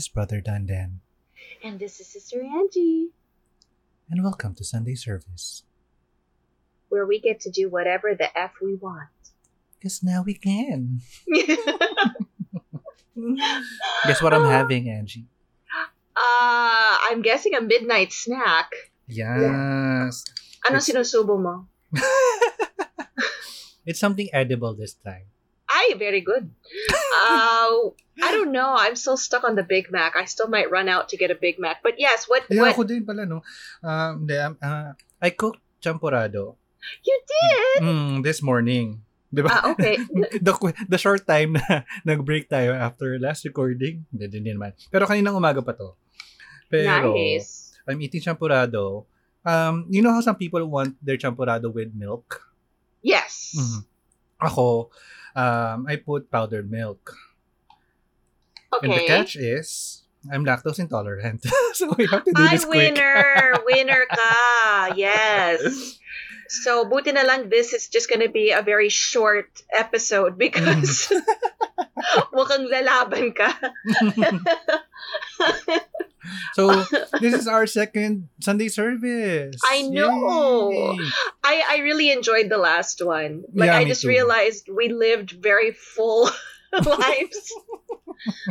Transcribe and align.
Is 0.00 0.08
Brother 0.08 0.40
Dandan, 0.40 1.04
And 1.60 1.76
this 1.76 2.00
is 2.00 2.08
Sister 2.08 2.40
Angie, 2.40 3.12
and 4.08 4.24
welcome 4.24 4.54
to 4.56 4.64
Sunday 4.64 4.94
service. 4.96 5.64
where 6.88 7.04
we 7.04 7.20
get 7.20 7.36
to 7.44 7.50
do 7.52 7.68
whatever 7.68 8.16
the 8.16 8.32
F 8.32 8.56
we 8.64 8.74
want. 8.80 9.12
Because 9.76 10.00
now 10.02 10.24
we 10.24 10.32
can. 10.32 11.04
Guess 14.08 14.22
what 14.24 14.32
I'm 14.32 14.48
having, 14.48 14.88
Angie? 14.88 15.28
uh, 16.16 16.96
I'm 17.12 17.20
guessing 17.20 17.52
a 17.54 17.60
midnight 17.60 18.12
snack. 18.16 18.72
Yes. 19.04 20.24
Ano 20.64 20.80
It's- 20.80 20.88
sinusubo 20.88 21.36
mo? 21.36 21.68
it's 23.84 24.00
something 24.00 24.32
edible 24.32 24.72
this 24.72 24.96
time. 24.96 25.28
Ay, 25.68 25.92
very 26.00 26.24
good. 26.24 26.50
Uh, 27.10 27.90
I 28.22 28.30
don't 28.32 28.52
know. 28.52 28.74
I'm 28.76 28.94
still 28.94 29.16
stuck 29.16 29.44
on 29.44 29.56
the 29.56 29.64
Big 29.66 29.90
Mac. 29.90 30.14
I 30.16 30.24
still 30.24 30.48
might 30.48 30.70
run 30.70 30.88
out 30.88 31.08
to 31.10 31.16
get 31.16 31.30
a 31.30 31.38
Big 31.38 31.58
Mac. 31.58 31.82
But 31.82 31.98
yes, 31.98 32.28
what, 32.28 32.44
Yeah, 32.48 32.62
what 32.68 32.76
ako 32.78 32.84
din 32.84 33.04
pala, 33.04 33.26
no? 33.26 33.42
Um, 33.82 34.28
um, 34.28 34.52
uh, 34.62 34.92
I 35.20 35.30
cooked 35.30 35.60
champurrado 35.80 36.60
you 37.04 37.16
did? 37.26 37.78
mm, 37.82 38.14
this 38.22 38.42
morning. 38.42 39.00
Di 39.30 39.40
ba? 39.46 39.50
Ah, 39.52 39.62
okay. 39.72 39.94
the, 40.46 40.52
the 40.90 40.98
short 40.98 41.22
time 41.22 41.54
na 41.54 41.86
nag-break 42.08 42.50
tayo 42.50 42.74
after 42.74 43.14
last 43.20 43.46
recording. 43.46 44.02
Hindi, 44.10 44.26
hindi 44.26 44.50
naman. 44.50 44.74
Pero 44.90 45.06
kaninang 45.06 45.38
umaga 45.38 45.62
pa 45.62 45.72
to. 45.76 45.94
Pero, 46.66 47.14
nice. 47.14 47.78
I'm 47.86 48.00
eating 48.02 48.22
champurado. 48.22 49.06
Um, 49.46 49.86
you 49.88 50.02
know 50.02 50.12
how 50.12 50.20
some 50.20 50.36
people 50.36 50.62
want 50.66 50.98
their 51.00 51.16
champurado 51.16 51.72
with 51.72 51.94
milk? 51.94 52.42
Yes. 53.00 53.56
Mhm. 53.56 53.80
Ako, 54.42 54.90
um, 55.36 55.86
I 55.88 55.96
put 55.96 56.30
powdered 56.30 56.70
milk. 56.70 57.16
And 58.82 58.90
the 58.92 58.96
Okay. 58.96 59.06
catch 59.06 59.36
is, 59.36 60.02
I'm 60.32 60.44
lactose 60.44 60.78
intolerant. 60.78 61.44
so 61.74 61.92
we 61.98 62.06
have 62.06 62.24
to 62.24 62.32
do 62.32 62.42
Ay, 62.42 62.54
this 62.56 62.64
quick. 62.64 62.94
winner! 62.94 63.54
winner 63.66 64.04
ka! 64.08 64.92
Yes. 64.96 65.60
So, 66.64 66.84
buti 66.84 67.12
na 67.12 67.22
lang 67.22 67.46
this 67.48 67.72
is 67.72 67.86
just 67.86 68.10
gonna 68.10 68.28
be 68.30 68.50
a 68.50 68.62
very 68.62 68.88
short 68.90 69.50
episode 69.70 70.34
because 70.38 71.06
mukhang 72.36 72.70
lalaban 72.70 73.34
ka. 73.34 73.50
so 76.54 76.84
this 77.20 77.34
is 77.34 77.46
our 77.48 77.66
second 77.66 78.28
Sunday 78.40 78.68
service. 78.68 79.56
I 79.66 79.82
know. 79.82 80.70
Yay! 80.70 80.98
I, 81.44 81.62
I 81.68 81.78
really 81.82 82.10
enjoyed 82.12 82.48
the 82.48 82.58
last 82.58 83.04
one. 83.04 83.44
Like, 83.54 83.66
Yeah, 83.68 83.76
I 83.78 83.84
just 83.84 84.02
too. 84.02 84.08
realized 84.08 84.68
we 84.68 84.88
lived 84.88 85.30
very 85.32 85.72
full 85.72 86.30
lives. 86.86 87.46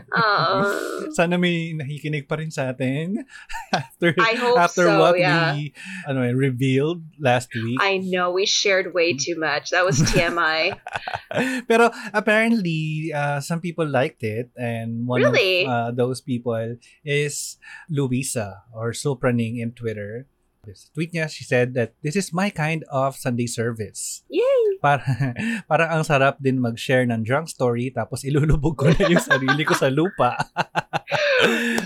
Uh, 0.10 0.66
Sana 1.14 1.38
may 1.38 1.78
nakikinig 1.78 2.26
pa 2.26 2.42
rin 2.42 2.50
sa 2.50 2.74
atin 2.74 3.22
after 3.74 4.18
I 4.18 4.34
hope 4.34 4.58
after 4.58 4.90
so, 4.90 4.98
what 4.98 5.14
yeah. 5.22 5.54
we 5.54 5.78
ano 6.10 6.26
eh, 6.26 6.34
revealed 6.34 7.06
last 7.22 7.54
week. 7.54 7.78
I 7.78 8.02
know 8.02 8.34
we 8.34 8.50
shared 8.50 8.98
way 8.98 9.14
too 9.14 9.38
much. 9.38 9.70
That 9.70 9.86
was 9.86 10.02
TMI. 10.02 10.74
Pero 11.70 11.94
apparently, 12.10 13.14
uh, 13.14 13.46
some 13.46 13.62
people 13.62 13.86
liked 13.86 14.26
it, 14.26 14.50
and 14.58 15.06
one 15.06 15.22
Really? 15.22 15.66
of 15.66 15.70
uh, 15.70 15.90
those 15.94 16.18
people 16.18 16.82
is 17.06 17.62
Luisa 17.94 18.66
or 18.74 18.92
Sopraning 18.98 19.62
in 19.62 19.78
Twitter. 19.78 20.26
This 20.70 20.94
tweet 20.94 21.18
niya, 21.18 21.26
she 21.26 21.42
said 21.42 21.74
that 21.74 21.98
this 22.06 22.14
is 22.14 22.30
my 22.30 22.54
kind 22.54 22.86
of 22.94 23.18
Sunday 23.18 23.50
service. 23.50 24.22
Yay! 24.30 24.78
Para, 24.78 25.02
parang 25.70 25.90
ang 25.90 26.04
sarap 26.06 26.38
din 26.38 26.62
mag-share 26.62 27.10
ng 27.10 27.26
drunk 27.26 27.50
story 27.50 27.90
tapos 27.90 28.22
ilulubog 28.22 28.78
ko 28.78 28.94
na 28.94 29.10
yung 29.10 29.18
sarili 29.26 29.66
ko 29.66 29.74
sa 29.74 29.90
lupa. 29.90 30.38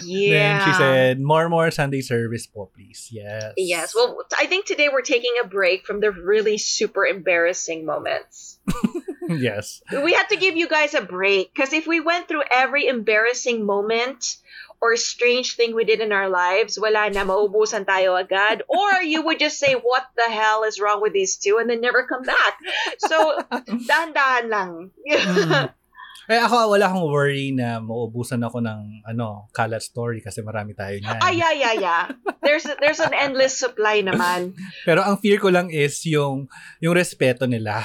Yeah. 0.03 0.35
Then 0.35 0.53
she 0.67 0.73
said, 0.75 1.13
more 1.23 1.47
more 1.47 1.71
Sunday 1.71 2.03
service 2.03 2.43
po, 2.43 2.67
please. 2.75 3.07
Yes. 3.07 3.55
Yes. 3.55 3.95
Well, 3.95 4.19
I 4.35 4.51
think 4.51 4.67
today 4.67 4.91
we're 4.91 5.07
taking 5.07 5.31
a 5.39 5.47
break 5.47 5.87
from 5.87 6.03
the 6.03 6.11
really 6.11 6.59
super 6.59 7.07
embarrassing 7.07 7.87
moments. 7.87 8.59
yes. 9.31 9.79
We 9.95 10.11
had 10.11 10.27
to 10.27 10.35
give 10.35 10.59
you 10.59 10.67
guys 10.67 10.91
a 10.91 11.07
break 11.07 11.55
because 11.55 11.71
if 11.71 11.87
we 11.87 12.03
went 12.03 12.27
through 12.27 12.43
every 12.51 12.91
embarrassing 12.91 13.63
moment 13.63 14.43
or 14.83 14.99
strange 14.99 15.55
thing 15.55 15.71
we 15.71 15.87
did 15.87 16.03
in 16.03 16.11
our 16.11 16.27
lives, 16.27 16.75
wala 16.75 17.07
na 17.07 17.23
maubusan 17.23 17.87
tayo 17.87 18.19
agad. 18.19 18.67
Or 18.67 18.99
you 18.99 19.23
would 19.23 19.39
just 19.39 19.55
say, 19.55 19.79
what 19.79 20.03
the 20.19 20.27
hell 20.27 20.67
is 20.67 20.83
wrong 20.83 20.99
with 20.99 21.15
these 21.15 21.39
two? 21.39 21.55
And 21.55 21.71
then 21.71 21.79
never 21.79 22.03
come 22.03 22.27
back. 22.27 22.59
So, 22.99 23.39
dahan-dahan 23.87 24.51
lang. 24.51 24.91
Mm. 25.07 25.71
Eh 26.31 26.39
ako 26.39 26.71
wala 26.71 26.87
akong 26.87 27.11
worry 27.11 27.51
na 27.51 27.83
mauubusan 27.83 28.39
ako 28.47 28.63
ng 28.63 29.03
ano, 29.03 29.51
kalat 29.51 29.83
story 29.83 30.23
kasi 30.23 30.39
marami 30.39 30.71
tayo 30.71 30.95
niyan. 30.95 31.19
Ay, 31.19 31.35
yeah, 31.35 31.51
yeah, 31.51 31.75
yeah. 31.75 32.03
There's, 32.39 32.63
there's 32.79 33.03
an 33.03 33.11
endless 33.11 33.59
supply 33.59 33.99
naman. 33.99 34.55
Pero 34.87 35.03
ang 35.03 35.19
fear 35.19 35.35
ko 35.43 35.51
lang 35.51 35.67
is 35.67 35.99
yung 36.07 36.47
yung 36.79 36.95
respeto 36.95 37.43
nila. 37.43 37.83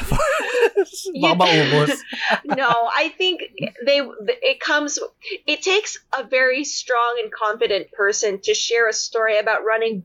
Baka 1.21 1.34
maubos. 1.34 1.99
no, 2.44 2.69
I 2.94 3.09
think 3.16 3.43
they 3.84 4.00
it 4.43 4.61
comes 4.61 4.99
it 5.47 5.62
takes 5.62 5.99
a 6.16 6.25
very 6.25 6.65
strong 6.65 7.19
and 7.22 7.33
confident 7.33 7.91
person 7.93 8.41
to 8.43 8.55
share 8.55 8.88
a 8.88 8.93
story 8.93 9.38
about 9.38 9.65
running 9.65 10.05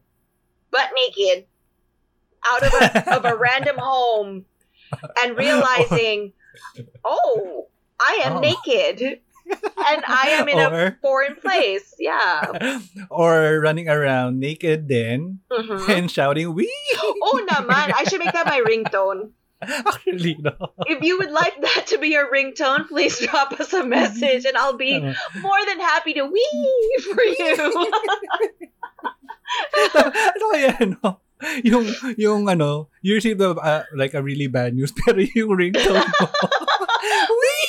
butt 0.72 0.90
naked 0.96 1.46
out 2.46 2.64
of 2.64 2.74
a 2.74 3.16
of 3.18 3.26
a 3.26 3.36
random 3.36 3.78
home 3.82 4.46
and 5.24 5.38
realizing, 5.38 6.34
"Oh, 7.06 7.68
I 8.00 8.22
am 8.26 8.38
Oh. 8.38 8.40
naked." 8.40 9.20
And 9.44 10.00
I 10.08 10.40
am 10.40 10.48
in 10.48 10.58
a 10.58 10.96
foreign 11.04 11.36
place. 11.36 11.94
Yeah. 12.00 12.80
Or 13.12 13.60
running 13.60 13.90
around 13.92 14.40
naked 14.40 14.88
then 14.88 15.40
Mhm. 15.52 15.84
and 15.90 16.08
shouting, 16.10 16.56
"Wee!" 16.56 16.72
Oh, 16.98 17.44
naman. 17.52 17.92
I 17.92 18.08
should 18.08 18.24
make 18.24 18.32
that 18.32 18.48
my 18.48 18.64
ringtone. 18.64 19.36
Actually, 19.88 20.38
no. 20.40 20.54
If 20.88 21.02
you 21.04 21.18
would 21.20 21.32
like 21.32 21.60
that 21.62 21.88
to 21.88 21.98
be 21.98 22.10
your 22.10 22.32
ringtone, 22.32 22.88
please 22.88 23.20
drop 23.28 23.54
us 23.60 23.74
a 23.74 23.84
message 23.84 24.46
and 24.46 24.58
I'll 24.58 24.78
be 24.78 25.00
more 25.00 25.62
than 25.66 25.80
happy 25.80 26.14
to 26.16 26.26
wee 26.26 26.98
for 27.04 27.24
you. 27.38 27.56
ano 29.74 30.46
kaya, 30.52 30.74
no? 31.02 31.20
Yung, 31.64 31.86
yung 32.18 32.48
ano, 32.48 32.88
you 33.02 33.16
receive 33.16 33.38
the, 33.38 33.52
uh, 33.56 33.84
like 33.96 34.14
a 34.14 34.24
really 34.24 34.48
bad 34.48 34.74
news, 34.74 34.94
pero 34.96 35.20
yung 35.20 35.52
ringtone 35.52 36.00
mo, 36.08 36.26
Wee! 37.28 37.68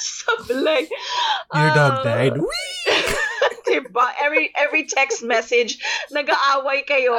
Something. 0.00 0.64
Like. 0.64 0.88
Your 1.52 1.70
dog 1.76 1.92
Uh, 2.00 2.04
died. 2.04 2.36
Wee! 2.40 3.28
Diba? 3.66 4.06
Every 4.20 4.52
every 4.54 4.84
text 4.84 5.22
message, 5.22 5.78
nag-aaway 6.12 6.84
kayo, 6.86 7.16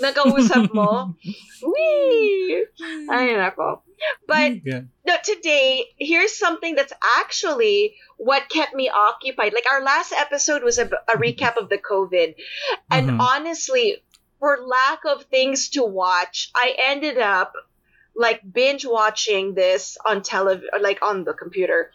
nakausap 0.00 0.72
mo. 0.74 1.16
Wee! 1.64 2.64
Ay, 3.10 3.34
nako. 3.34 3.82
But 4.28 4.62
yeah. 4.64 4.86
no, 5.06 5.14
today, 5.24 5.84
here's 5.98 6.36
something 6.38 6.74
that's 6.76 6.92
actually 7.18 7.96
what 8.16 8.48
kept 8.48 8.74
me 8.74 8.88
occupied. 8.88 9.52
Like 9.54 9.66
our 9.70 9.82
last 9.82 10.12
episode 10.12 10.62
was 10.62 10.78
a, 10.78 10.86
a 11.10 11.18
recap 11.18 11.56
of 11.56 11.68
the 11.68 11.78
COVID. 11.78 12.34
And 12.90 13.10
Mhm. 13.10 13.20
honestly, 13.20 13.98
for 14.38 14.58
lack 14.62 15.02
of 15.04 15.24
things 15.26 15.70
to 15.74 15.82
watch, 15.82 16.50
I 16.54 16.76
ended 16.86 17.18
up 17.18 17.54
like 18.14 18.42
binge 18.42 18.86
watching 18.86 19.54
this 19.54 19.98
on 20.06 20.22
telev 20.22 20.62
like 20.80 21.02
on 21.02 21.24
the 21.24 21.34
computer. 21.34 21.90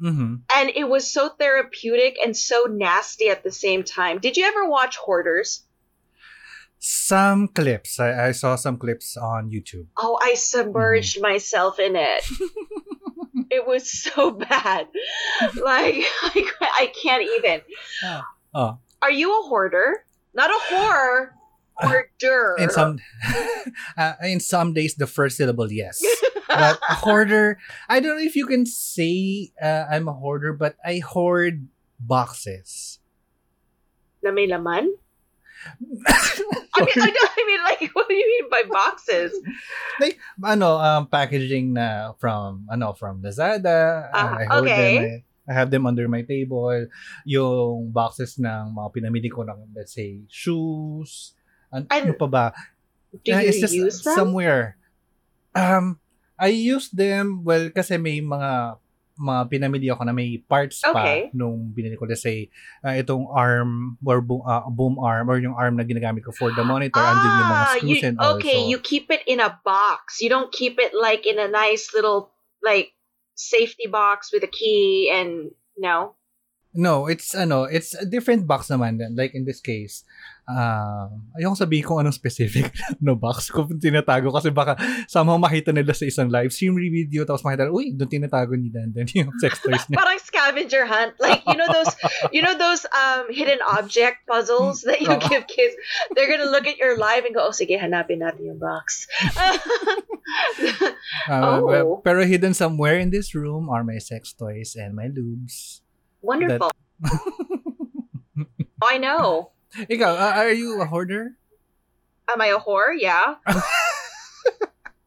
Mhm. 0.00 0.42
And 0.54 0.70
it 0.70 0.88
was 0.88 1.12
so 1.12 1.28
therapeutic 1.28 2.16
and 2.24 2.36
so 2.36 2.64
nasty 2.64 3.28
at 3.28 3.44
the 3.44 3.52
same 3.52 3.84
time. 3.84 4.18
Did 4.18 4.36
you 4.36 4.44
ever 4.44 4.66
watch 4.68 4.96
Hoarders? 4.96 5.64
Some 6.78 7.48
clips. 7.48 8.00
I, 8.00 8.28
I 8.28 8.32
saw 8.32 8.56
some 8.56 8.76
clips 8.76 9.16
on 9.16 9.50
YouTube. 9.50 9.86
Oh, 9.96 10.18
I 10.20 10.34
submerged 10.34 11.20
myself 11.20 11.78
in 11.78 11.94
it. 11.94 12.24
it 13.50 13.66
was 13.66 13.90
so 13.90 14.32
bad. 14.32 14.88
Like 15.62 15.94
I, 16.22 16.50
I 16.60 16.92
can't 17.00 17.22
even. 17.22 17.60
Oh. 18.54 18.78
Are 19.00 19.10
you 19.10 19.30
a 19.30 19.42
hoarder? 19.46 20.04
Not 20.34 20.50
a 20.50 20.58
horror. 20.74 21.34
Hoarder. 21.74 22.56
In 22.58 22.70
some, 22.70 22.98
uh, 23.96 24.12
in 24.22 24.40
some 24.40 24.72
days, 24.74 24.94
the 24.94 25.06
first 25.06 25.36
syllable, 25.38 25.72
yes. 25.72 26.04
But 26.48 26.78
a 26.88 26.94
hoarder, 26.94 27.58
I 27.88 28.00
don't 28.00 28.16
know 28.18 28.24
if 28.24 28.36
you 28.36 28.46
can 28.46 28.66
say 28.66 29.50
uh, 29.60 29.86
I'm 29.90 30.08
a 30.08 30.12
hoarder, 30.12 30.52
but 30.52 30.76
I 30.84 30.98
hoard 30.98 31.66
boxes. 32.00 32.98
na 34.22 34.30
may 34.30 34.46
laman? 34.46 34.86
I 35.66 36.80
mean, 36.82 36.98
I, 36.98 37.10
don't, 37.10 37.30
I 37.38 37.42
mean, 37.46 37.60
like, 37.62 37.90
what 37.94 38.08
do 38.08 38.14
you 38.14 38.26
mean 38.26 38.46
by 38.50 38.62
boxes? 38.70 39.30
ano, 40.42 40.78
um, 40.78 41.06
packaging 41.06 41.72
na 41.74 42.12
from, 42.18 42.66
ano, 42.70 42.92
from 42.94 43.22
Lazada. 43.22 44.10
Ah, 44.14 44.34
I 44.38 44.44
hold 44.50 44.66
okay. 44.66 44.94
them. 44.98 45.22
I, 45.46 45.50
I 45.50 45.54
have 45.54 45.70
them 45.70 45.86
under 45.86 46.06
my 46.08 46.22
table. 46.22 46.86
Yung 47.26 47.90
boxes 47.90 48.38
ng 48.38 48.74
mga 48.74 48.88
pinamili 48.94 49.30
ko 49.30 49.42
ng, 49.42 49.74
let's 49.74 49.94
say, 49.94 50.22
shoes. 50.30 51.34
An- 51.70 51.86
And- 51.90 52.10
ano 52.10 52.12
pa 52.18 52.26
ba? 52.26 52.44
Do 53.12 53.30
Uh, 53.30 53.44
you 53.44 53.48
it's 53.52 53.60
just 53.60 53.74
use 53.74 54.00
them? 54.02 54.14
somewhere. 54.16 54.78
Um, 55.54 55.98
I 56.42 56.50
use 56.50 56.90
them, 56.90 57.46
well, 57.46 57.70
kasi 57.70 57.94
may 58.02 58.18
mga 58.18 58.82
mga 59.12 59.42
pinamili 59.46 59.86
ako 59.92 60.02
na 60.02 60.16
may 60.16 60.40
parts 60.40 60.82
pa 60.82 60.90
Okay. 60.90 61.30
nung 61.30 61.70
binili 61.70 61.94
ko. 61.94 62.08
Let's 62.08 62.24
say, 62.24 62.48
uh, 62.82 62.96
itong 62.96 63.28
arm 63.30 63.94
or 64.02 64.18
boom, 64.24 64.42
uh, 64.42 64.66
boom 64.66 64.98
arm 64.98 65.30
or 65.30 65.38
yung 65.38 65.54
arm 65.54 65.76
na 65.78 65.84
ginagamit 65.86 66.24
ko 66.26 66.32
for 66.34 66.50
the 66.50 66.64
monitor. 66.66 66.98
andun 66.98 67.30
yung 67.38 67.52
mga 67.52 67.62
Ah, 67.62 67.74
screws 67.76 68.00
you, 68.02 68.08
and 68.08 68.16
all. 68.18 68.34
okay, 68.40 68.58
So, 68.58 68.68
you 68.72 68.78
keep 68.82 69.06
it 69.14 69.22
in 69.28 69.38
a 69.38 69.52
box. 69.62 70.18
You 70.18 70.32
don't 70.32 70.50
keep 70.50 70.80
it 70.80 70.96
like 70.96 71.28
in 71.28 71.38
a 71.38 71.46
nice 71.46 71.94
little 71.94 72.32
like 72.64 72.90
safety 73.36 73.86
box 73.86 74.32
with 74.32 74.42
a 74.42 74.50
key 74.50 75.12
and 75.12 75.52
no. 75.78 76.16
No, 76.72 77.04
it's 77.04 77.36
ano, 77.36 77.64
it's 77.68 77.92
a 77.92 78.08
different 78.08 78.48
box 78.48 78.72
naman. 78.72 78.96
Like 79.12 79.36
in 79.36 79.44
this 79.44 79.60
case, 79.60 80.08
uh, 80.48 81.04
ayoko 81.36 81.52
sabihin 81.52 81.84
kung 81.84 82.00
anong 82.00 82.16
specific 82.16 82.72
no 83.04 83.12
box 83.12 83.52
ko 83.52 83.68
tinatago 83.68 84.32
kasi 84.32 84.48
baka 84.48 84.80
somehow 85.04 85.36
makita 85.36 85.68
nila 85.68 85.92
sa 85.92 86.08
isang 86.08 86.32
live 86.32 86.48
stream 86.48 86.74
video 86.74 87.28
tapos 87.28 87.44
makita, 87.44 87.68
uy, 87.68 87.92
doon 87.92 88.08
tinatago 88.08 88.56
ni 88.56 88.72
Dandan 88.72 89.04
yung 89.12 89.28
sex 89.36 89.60
toys 89.64 89.84
niya. 89.92 90.00
Parang 90.00 90.16
scavenger 90.24 90.88
hunt. 90.88 91.12
Like 91.20 91.44
you 91.44 91.60
know 91.60 91.68
those 91.68 91.92
you 92.32 92.40
know 92.40 92.56
those 92.56 92.88
um 92.88 93.28
hidden 93.28 93.60
object 93.62 94.24
puzzles 94.24 94.80
that 94.88 95.04
you 95.04 95.12
give 95.28 95.44
kids. 95.44 95.76
They're 96.16 96.30
gonna 96.30 96.48
look 96.48 96.64
at 96.64 96.80
your 96.80 96.96
live 96.96 97.28
and 97.28 97.36
go, 97.36 97.44
oh 97.44 97.54
sige, 97.54 97.76
hanapin 97.76 98.24
natin 98.24 98.48
yung 98.48 98.60
box. 98.60 99.04
Uh, 99.36 99.60
Oh. 101.28 102.00
Pero 102.00 102.24
hidden 102.24 102.54
somewhere 102.54 102.96
in 102.96 103.10
this 103.10 103.34
room 103.34 103.68
are 103.68 103.84
my 103.84 103.98
sex 103.98 104.32
toys 104.32 104.74
and 104.78 104.94
my 104.96 105.10
lubes. 105.10 105.81
Wonderful. 106.22 106.70
I 108.82 108.98
know. 108.98 109.50
Ikaw, 109.76 110.06
uh, 110.18 110.32
are 110.42 110.52
you 110.52 110.80
a 110.80 110.86
hoarder? 110.86 111.32
Am 112.32 112.40
I 112.40 112.46
a 112.48 112.58
whore? 112.58 112.94
Yeah. 112.96 113.34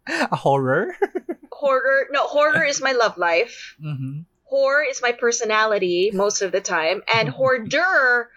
A 0.08 0.36
horror? 0.36 0.96
Hoarder. 1.52 2.08
No, 2.12 2.28
hoarder 2.28 2.64
is 2.64 2.80
my 2.80 2.92
love 2.92 3.18
life. 3.18 3.76
mm-hmm. 3.84 4.22
Whore 4.54 4.88
is 4.88 5.02
my 5.02 5.12
personality 5.14 6.12
most 6.14 6.44
of 6.44 6.52
the 6.52 6.62
time. 6.62 7.02
And 7.12 7.28
hoarder, 7.38 8.30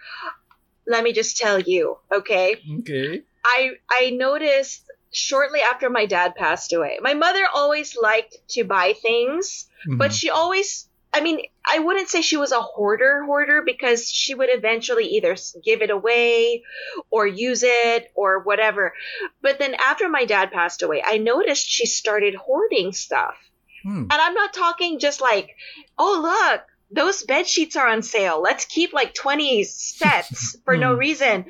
let 0.87 1.03
me 1.03 1.13
just 1.13 1.37
tell 1.37 1.59
you, 1.59 1.97
okay? 2.11 2.57
Okay. 2.79 3.21
I 3.45 3.73
I 3.91 4.09
noticed 4.09 4.81
shortly 5.13 5.59
after 5.61 5.91
my 5.91 6.07
dad 6.07 6.33
passed 6.35 6.73
away. 6.73 6.97
My 7.01 7.13
mother 7.13 7.45
always 7.53 7.95
liked 7.95 8.35
to 8.57 8.63
buy 8.63 8.93
things, 8.99 9.67
but 9.85 10.09
Mhm. 10.09 10.19
she 10.19 10.29
always 10.31 10.88
I 11.11 11.21
mean, 11.21 11.41
I 11.67 11.79
wouldn't 11.79 12.09
say 12.09 12.21
she 12.21 12.37
was 12.37 12.51
a 12.51 12.61
hoarder 12.61 13.23
hoarder 13.25 13.63
because 13.65 14.09
she 14.09 14.35
would 14.35 14.49
eventually 14.51 15.05
either 15.05 15.35
give 15.63 15.81
it 15.81 15.89
away 15.89 16.63
or 17.09 17.25
use 17.25 17.63
it 17.63 18.11
or 18.15 18.39
whatever. 18.39 18.93
But 19.41 19.57
then 19.59 19.75
after 19.75 20.07
my 20.09 20.25
dad 20.25 20.51
passed 20.51 20.83
away, 20.83 21.01
I 21.05 21.17
noticed 21.17 21.67
she 21.67 21.85
started 21.85 22.35
hoarding 22.35 22.91
stuff. 22.93 23.35
Hmm. 23.83 24.01
And 24.01 24.11
I'm 24.11 24.33
not 24.33 24.53
talking 24.53 24.99
just 24.99 25.21
like, 25.21 25.55
oh, 25.97 26.19
look, 26.21 26.61
those 26.91 27.23
bed 27.23 27.47
sheets 27.47 27.75
are 27.75 27.87
on 27.87 28.01
sale. 28.03 28.41
Let's 28.41 28.65
keep 28.65 28.93
like 28.93 29.13
20 29.13 29.63
sets 29.63 30.57
for 30.65 30.77
no 30.77 30.93
Hmm. 30.93 30.99
reason. 30.99 31.45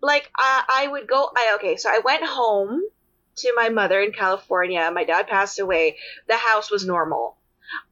Like, 0.00 0.30
I, 0.36 0.84
I 0.84 0.88
would 0.88 1.08
go, 1.08 1.30
I, 1.36 1.54
okay, 1.56 1.76
so 1.76 1.88
I 1.90 2.00
went 2.04 2.24
home 2.24 2.82
to 3.38 3.52
my 3.56 3.70
mother 3.70 4.00
in 4.00 4.12
California. 4.12 4.90
My 4.92 5.04
dad 5.04 5.26
passed 5.26 5.58
away. 5.58 5.96
The 6.28 6.36
house 6.36 6.70
was 6.70 6.86
normal. 6.86 7.37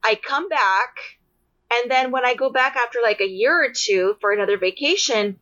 I 0.03 0.15
come 0.15 0.49
back, 0.49 0.95
and 1.71 1.91
then 1.91 2.11
when 2.11 2.25
I 2.25 2.33
go 2.35 2.49
back 2.51 2.75
after 2.75 2.99
like 3.03 3.21
a 3.21 3.27
year 3.27 3.65
or 3.65 3.71
two 3.73 4.15
for 4.21 4.31
another 4.31 4.57
vacation, 4.57 5.39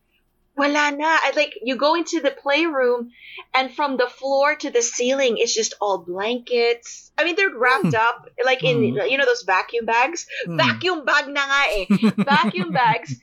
wala 0.56 0.90
na. 0.90 1.04
I 1.06 1.32
like, 1.36 1.54
you 1.62 1.76
go 1.76 1.94
into 1.94 2.20
the 2.20 2.30
playroom, 2.30 3.10
and 3.54 3.72
from 3.72 3.96
the 3.96 4.06
floor 4.08 4.54
to 4.56 4.70
the 4.70 4.82
ceiling 4.82 5.38
is 5.38 5.54
just 5.54 5.74
all 5.80 5.98
blankets. 5.98 7.12
I 7.18 7.24
mean, 7.24 7.36
they're 7.36 7.50
wrapped 7.54 7.94
up 7.94 8.28
like 8.44 8.64
in 8.64 8.76
Mm. 8.78 9.10
you 9.10 9.18
know 9.18 9.26
those 9.26 9.42
vacuum 9.42 9.84
bags. 9.86 10.26
Hmm. 10.44 10.56
Vacuum 10.56 11.04
bag 11.04 11.28
na 11.28 11.44
nga 11.44 11.62
eh. 11.72 11.86
Vacuum 12.16 12.72
bags, 12.72 13.20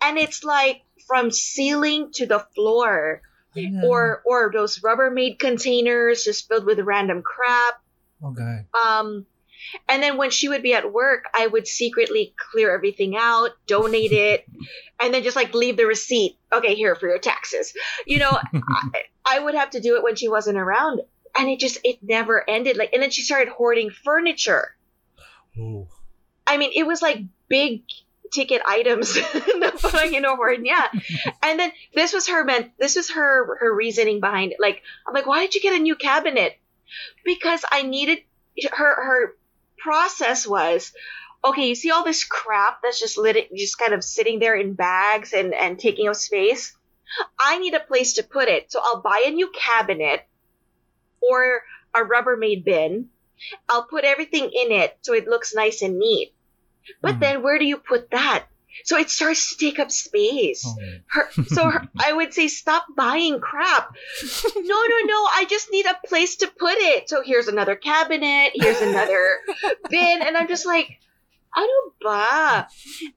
and 0.00 0.18
it's 0.18 0.42
like 0.44 0.82
from 1.06 1.30
ceiling 1.30 2.12
to 2.14 2.26
the 2.26 2.40
floor, 2.54 3.22
Ayan. 3.56 3.82
or 3.82 4.22
or 4.24 4.50
those 4.52 4.78
Rubbermaid 4.80 5.38
containers 5.38 6.24
just 6.24 6.48
filled 6.48 6.64
with 6.64 6.78
random 6.80 7.22
crap. 7.22 7.80
Okay. 8.22 8.66
Um, 8.74 9.26
and 9.88 10.02
then 10.02 10.16
when 10.16 10.30
she 10.30 10.48
would 10.48 10.62
be 10.62 10.74
at 10.74 10.92
work, 10.92 11.24
I 11.34 11.46
would 11.46 11.66
secretly 11.66 12.34
clear 12.50 12.74
everything 12.74 13.16
out, 13.16 13.50
donate 13.66 14.12
it, 14.12 14.46
and 15.00 15.12
then 15.12 15.22
just 15.22 15.36
like 15.36 15.54
leave 15.54 15.76
the 15.76 15.86
receipt. 15.86 16.36
Okay, 16.52 16.74
here 16.74 16.94
for 16.94 17.08
your 17.08 17.18
taxes. 17.18 17.74
You 18.06 18.18
know, 18.18 18.30
I, 18.54 19.02
I 19.24 19.38
would 19.38 19.54
have 19.54 19.70
to 19.70 19.80
do 19.80 19.96
it 19.96 20.02
when 20.02 20.16
she 20.16 20.28
wasn't 20.28 20.58
around, 20.58 21.00
and 21.36 21.48
it 21.48 21.58
just 21.58 21.78
it 21.84 21.98
never 22.02 22.48
ended. 22.48 22.76
Like, 22.76 22.92
and 22.92 23.02
then 23.02 23.10
she 23.10 23.22
started 23.22 23.48
hoarding 23.48 23.90
furniture. 23.90 24.76
Oh. 25.58 25.88
I 26.46 26.56
mean, 26.56 26.72
it 26.74 26.86
was 26.86 27.02
like 27.02 27.18
big 27.48 27.82
ticket 28.30 28.62
items 28.66 29.16
na 29.56 29.70
parang 29.70 30.12
hinohoard 30.12 30.60
niya. 30.64 30.88
And 31.42 31.58
then 31.58 31.72
this 31.94 32.12
was 32.12 32.28
her 32.28 32.44
men- 32.44 32.72
this 32.78 32.96
was 32.96 33.10
her 33.10 33.56
her 33.60 33.74
reasoning 33.74 34.20
behind 34.20 34.52
it. 34.52 34.58
Like 34.60 34.82
I'm 35.06 35.14
like, 35.14 35.26
why 35.26 35.40
did 35.40 35.54
you 35.54 35.60
get 35.60 35.78
a 35.78 35.82
new 35.82 35.96
cabinet? 35.96 36.58
Because 37.24 37.64
I 37.70 37.82
needed 37.82 38.20
her 38.72 38.94
her 39.04 39.36
process 39.78 40.46
was 40.46 40.92
okay, 41.44 41.68
you 41.68 41.74
see 41.74 41.90
all 41.90 42.04
this 42.04 42.24
crap 42.24 42.80
that's 42.82 42.98
just 42.98 43.16
lit 43.16 43.54
just 43.54 43.78
kind 43.78 43.94
of 43.94 44.02
sitting 44.02 44.40
there 44.40 44.56
in 44.56 44.74
bags 44.74 45.32
and, 45.32 45.54
and 45.54 45.78
taking 45.78 46.08
up 46.08 46.16
space. 46.16 46.76
I 47.38 47.58
need 47.58 47.74
a 47.74 47.80
place 47.80 48.14
to 48.14 48.22
put 48.22 48.48
it. 48.48 48.70
So 48.72 48.80
I'll 48.82 49.00
buy 49.00 49.24
a 49.26 49.30
new 49.30 49.50
cabinet 49.54 50.26
or 51.22 51.62
a 51.94 52.00
Rubbermaid 52.00 52.64
bin. 52.64 53.08
I'll 53.68 53.84
put 53.84 54.04
everything 54.04 54.44
in 54.44 54.72
it 54.72 54.98
so 55.02 55.14
it 55.14 55.28
looks 55.28 55.54
nice 55.54 55.82
and 55.82 55.98
neat. 55.98 56.34
But 57.00 57.16
Mhm. 57.16 57.20
then 57.20 57.42
where 57.42 57.58
do 57.58 57.64
you 57.64 57.78
put 57.78 58.10
that? 58.10 58.46
So 58.84 58.96
it 58.98 59.10
starts 59.10 59.50
to 59.50 59.64
take 59.64 59.78
up 59.78 59.90
space. 59.90 60.64
Oh. 60.66 60.76
Her, 61.08 61.30
so 61.46 61.70
her, 61.70 61.88
I 61.98 62.12
would 62.12 62.32
say, 62.34 62.48
stop 62.48 62.86
buying 62.96 63.40
crap. 63.40 63.94
No, 64.56 64.62
no, 64.62 64.98
no. 65.04 65.28
I 65.34 65.46
just 65.48 65.70
need 65.70 65.86
a 65.86 65.98
place 66.06 66.36
to 66.36 66.46
put 66.58 66.76
it. 66.78 67.08
So 67.08 67.22
here's 67.22 67.48
another 67.48 67.76
cabinet. 67.76 68.52
Here's 68.54 68.80
another 68.80 69.38
bin. 69.90 70.22
And 70.22 70.36
I'm 70.36 70.48
just 70.48 70.66
like, 70.66 71.00
ano 71.56 71.92
ba? 72.00 72.68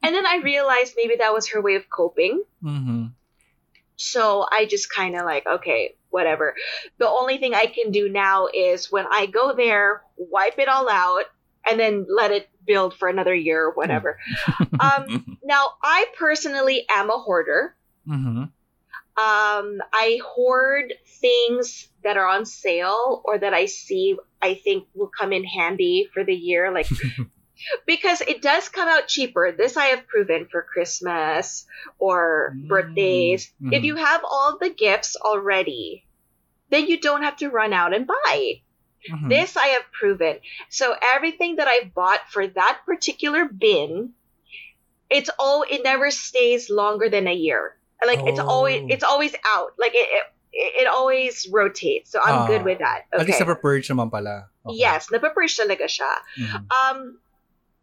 And 0.01 0.15
then 0.15 0.25
I 0.25 0.38
realized 0.43 0.93
maybe 0.96 1.15
that 1.17 1.34
was 1.34 1.50
her 1.50 1.62
way 1.62 1.75
of 1.75 1.89
coping. 1.89 2.43
Mhm. 2.63 3.13
So 3.96 4.46
I 4.51 4.65
just 4.65 4.91
kind 4.91 5.15
of 5.15 5.25
like, 5.25 5.46
okay, 5.46 5.96
whatever. 6.10 6.55
The 6.98 7.08
only 7.08 7.38
thing 7.38 7.53
I 7.53 7.67
can 7.67 7.91
do 7.91 8.10
now 8.10 8.48
is 8.53 8.91
when 8.91 9.05
I 9.10 9.27
go 9.27 9.53
there, 9.55 10.01
wipe 10.17 10.58
it 10.58 10.67
all 10.67 10.89
out 10.89 11.25
and 11.70 11.80
then 11.80 12.06
let 12.10 12.32
it 12.32 12.50
build 12.65 12.96
for 12.96 13.08
another 13.08 13.34
year 13.36 13.65
or 13.65 13.72
whatever. 13.74 14.18
um, 14.80 15.38
now, 15.44 15.70
I 15.84 16.06
personally 16.18 16.86
am 16.89 17.10
a 17.10 17.18
hoarder. 17.18 17.75
Mhm. 18.08 18.51
Um, 19.18 19.82
I 19.94 20.20
hoard 20.24 20.94
things 21.20 21.89
that 22.03 22.18
are 22.18 22.27
on 22.27 22.46
sale 22.46 23.22
or 23.25 23.38
that 23.38 23.53
I 23.53 23.65
see 23.65 24.18
I 24.41 24.56
think 24.56 24.88
will 24.96 25.12
come 25.15 25.34
in 25.34 25.44
handy 25.44 26.08
for 26.13 26.24
the 26.24 26.34
year, 26.34 26.72
like 26.74 26.88
because 27.86 28.22
it 28.22 28.41
does 28.41 28.70
come 28.70 28.88
out 28.88 29.08
cheaper. 29.08 29.51
This 29.51 29.77
I 29.77 29.88
have 29.88 30.08
proven 30.08 30.48
for 30.50 30.62
Christmas 30.63 31.65
or 32.00 32.53
Mm, 32.56 32.68
birthdays. 32.68 33.53
If 33.70 33.84
mhm. 33.84 33.86
you 33.86 33.96
have 33.98 34.22
all 34.24 34.58
the 34.60 34.70
gifts 34.70 35.15
already, 35.15 36.06
then 36.70 36.88
you 36.88 37.00
don't 37.00 37.24
have 37.24 37.36
to 37.38 37.50
run 37.50 37.74
out 37.74 37.94
and 37.94 38.08
buy. 38.08 38.62
Mhm. 39.10 39.29
This 39.29 39.58
I 39.58 39.67
have 39.79 39.86
proven. 39.91 40.38
So 40.70 40.93
everything 41.15 41.55
that 41.58 41.67
I've 41.67 41.93
bought 41.93 42.22
for 42.29 42.46
that 42.48 42.81
particular 42.86 43.46
bin, 43.46 44.13
it's 45.10 45.29
all 45.39 45.63
it 45.67 45.81
never 45.84 46.12
stays 46.12 46.70
longer 46.70 47.10
than 47.10 47.27
a 47.27 47.34
year. 47.34 47.75
Like 48.05 48.22
it's 48.25 48.39
always 48.39 48.81
Oh. 48.84 48.88
it's 48.93 49.03
always 49.03 49.34
out. 49.46 49.74
Like 49.77 49.93
it 49.93 50.05
it, 50.53 50.86
it 50.86 50.88
always 50.88 51.48
rotates. 51.50 52.12
So 52.12 52.20
I'm 52.22 52.43
Ah. 52.43 52.48
good 52.48 52.63
with 52.63 52.79
that. 52.79 53.05
At 53.13 53.25
least 53.25 53.41
Okay. 53.41 53.48
na-purge 53.50 53.88
naman 53.89 54.12
pala. 54.12 54.50
Okay. 54.65 54.77
Yes, 54.77 55.08
napapurge 55.10 55.55
talaga 55.58 55.86
siya. 55.89 56.12
Mhm. 56.38 56.62
Um, 56.70 57.00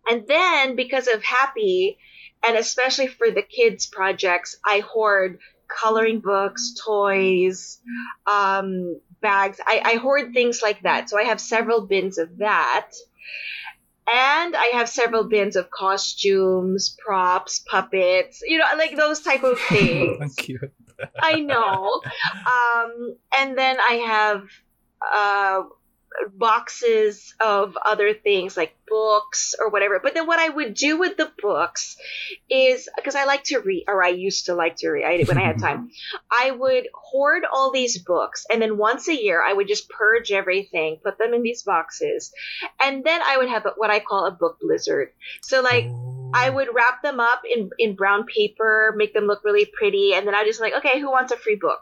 and 0.07 0.27
then 0.29 0.77
because 0.77 1.09
of 1.09 1.23
Happy, 1.25 1.99
and 2.47 2.57
especially 2.57 3.09
for 3.09 3.31
the 3.31 3.43
kids 3.43 3.87
projects, 3.91 4.55
I 4.65 4.81
hoard 4.81 5.39
coloring 5.69 6.21
books, 6.21 6.73
toys, 6.79 7.81
um, 8.27 8.97
bags. 9.21 9.61
I, 9.65 9.83
I 9.85 9.95
hoard 9.97 10.33
things 10.33 10.61
like 10.63 10.83
that. 10.83 11.11
So 11.11 11.19
I 11.19 11.25
have 11.25 11.41
several 11.41 11.87
bins 11.87 12.19
of 12.19 12.39
that. 12.39 12.91
And 14.11 14.57
I 14.57 14.71
have 14.75 14.89
several 14.89 15.25
bins 15.25 15.55
of 15.55 15.71
costumes, 15.71 16.97
props, 17.05 17.59
puppets, 17.59 18.43
you 18.47 18.59
know, 18.59 18.65
like 18.79 18.97
those 18.97 19.21
type 19.21 19.43
of 19.43 19.59
things. 19.69 20.35
Cute. 20.37 20.73
I 21.21 21.41
know. 21.41 22.01
Um, 22.39 23.17
and 23.37 23.59
then 23.59 23.79
I 23.79 23.95
have 24.07 24.43
uh, 25.15 25.63
boxes 26.35 27.35
of 27.41 27.77
other 27.85 28.15
things 28.15 28.57
like 28.57 28.75
books 28.89 29.55
or 29.59 29.69
whatever. 29.69 30.01
But 30.03 30.15
then 30.15 30.27
what 30.27 30.39
I 30.39 30.49
would 30.49 30.75
do 30.75 30.99
with 30.99 31.17
the 31.17 31.31
books 31.41 31.97
is 32.51 32.89
because 32.97 33.15
I 33.15 33.25
like 33.25 33.45
to 33.45 33.59
read, 33.59 33.85
or 33.89 34.03
I 34.03 34.09
used 34.09 34.47
to 34.47 34.55
like 34.55 34.77
to 34.77 34.91
read 34.91 35.05
I, 35.05 35.23
when 35.25 35.39
I 35.39 35.47
had 35.47 35.59
time, 35.59 35.91
I 36.31 36.51
would 36.51 36.89
hoard 36.95 37.45
all 37.51 37.71
these 37.71 37.99
books. 37.99 38.47
And 38.51 38.61
then 38.63 38.79
once 38.79 39.09
a 39.09 39.15
year, 39.15 39.43
I 39.43 39.53
would 39.53 39.69
just 39.69 39.89
purge 39.91 40.33
everything, 40.33 40.99
put 41.03 41.19
them 41.19 41.35
in 41.35 41.43
these 41.43 41.63
boxes. 41.63 42.33
And 42.81 43.05
then 43.05 43.21
I 43.23 43.37
would 43.37 43.49
have 43.49 43.67
what 43.77 43.91
I 43.91 44.01
call 44.01 44.27
a 44.27 44.31
book 44.33 44.59
blizzard. 44.61 45.13
So, 45.43 45.61
like, 45.63 45.89
Oh. 46.29 46.31
I 46.35 46.51
would 46.51 46.69
wrap 46.75 47.03
them 47.03 47.21
up 47.21 47.43
in, 47.51 47.71
in 47.79 47.95
brown 47.95 48.25
paper, 48.27 48.93
make 48.97 49.15
them 49.15 49.25
look 49.25 49.45
really 49.45 49.67
pretty, 49.67 50.13
and 50.15 50.27
then 50.27 50.35
I 50.35 50.45
just 50.45 50.61
like, 50.61 50.75
okay, 50.75 51.01
who 51.01 51.11
wants 51.11 51.33
a 51.33 51.37
free 51.37 51.57
book? 51.57 51.81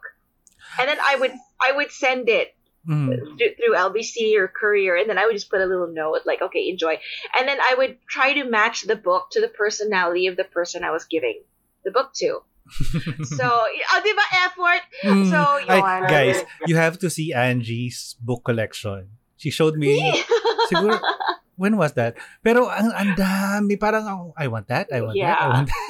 And 0.79 0.89
then 0.89 0.99
I 1.03 1.17
would 1.17 1.33
I 1.61 1.73
would 1.73 1.91
send 1.91 2.29
it 2.29 2.55
Mm. 2.89 3.39
through, 3.39 3.75
LBC 3.75 4.39
or 4.39 4.47
Courier, 4.47 4.95
and 4.95 5.11
then 5.11 5.19
I 5.19 5.27
would 5.27 5.35
just 5.35 5.51
put 5.51 5.61
a 5.61 5.67
little 5.67 5.91
note 5.91 6.23
like, 6.25 6.41
okay, 6.41 6.69
enjoy. 6.69 6.99
And 7.39 7.49
then 7.49 7.59
I 7.61 7.75
would 7.75 7.99
try 8.07 8.35
to 8.35 8.45
match 8.45 8.83
the 8.83 8.97
book 8.97 9.31
to 9.33 9.41
the 9.41 9.49
personality 9.49 10.27
of 10.27 10.37
the 10.37 10.45
person 10.45 10.85
I 10.85 10.91
was 10.91 11.05
giving 11.05 11.43
the 11.85 11.91
book 11.91 12.15
to. 12.23 12.41
So, 13.23 13.47
oh, 13.47 14.01
di 14.03 14.13
ba 14.15 14.27
effort? 14.43 14.83
Mm. 15.07 15.31
So, 15.31 15.39
yun. 15.63 16.03
guys, 16.11 16.43
you 16.67 16.75
have 16.75 16.99
to 16.99 17.11
see 17.11 17.31
Angie's 17.33 18.19
book 18.19 18.43
collection. 18.43 19.15
She 19.37 19.51
showed 19.51 19.77
me, 19.79 20.03
siguro, 20.71 20.99
when 21.55 21.77
was 21.77 21.95
that? 21.95 22.17
Pero 22.43 22.67
ang, 22.67 22.91
ang 22.91 23.11
dami, 23.15 23.79
parang, 23.79 24.05
ako, 24.07 24.25
I 24.37 24.47
want 24.49 24.67
that, 24.69 24.91
I 24.91 25.01
want 25.01 25.15
that, 25.15 25.39
I 25.39 25.49
want 25.49 25.69
that. 25.69 25.86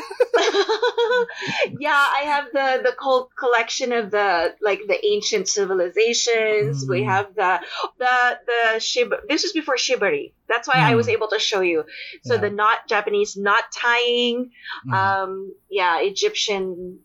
yeah, 1.80 2.04
I 2.18 2.22
have 2.26 2.46
the 2.52 2.68
the 2.82 2.94
whole 2.98 3.30
collection 3.38 3.92
of 3.92 4.10
the 4.10 4.54
like 4.60 4.80
the 4.86 4.98
ancient 5.04 5.48
civilizations. 5.48 6.86
We 6.88 7.02
Mm. 7.02 7.06
have 7.12 7.26
the 7.34 7.60
the 7.98 8.14
the 8.50 8.60
shib. 8.78 9.10
This 9.28 9.42
was 9.44 9.52
before 9.52 9.76
shibari. 9.76 10.32
That's 10.48 10.68
why 10.68 10.78
I 10.78 10.94
was 10.94 11.06
Mm. 11.06 11.14
able 11.16 11.28
to 11.34 11.38
show 11.38 11.60
you. 11.60 11.84
So 12.24 12.34
Yeah. 12.34 12.40
the 12.46 12.50
knot 12.50 12.88
Japanese 12.88 13.36
knot 13.36 13.64
tying. 13.72 14.50
Mm. 14.86 14.92
Um, 14.94 15.30
yeah, 15.70 16.00
Egyptian 16.00 17.00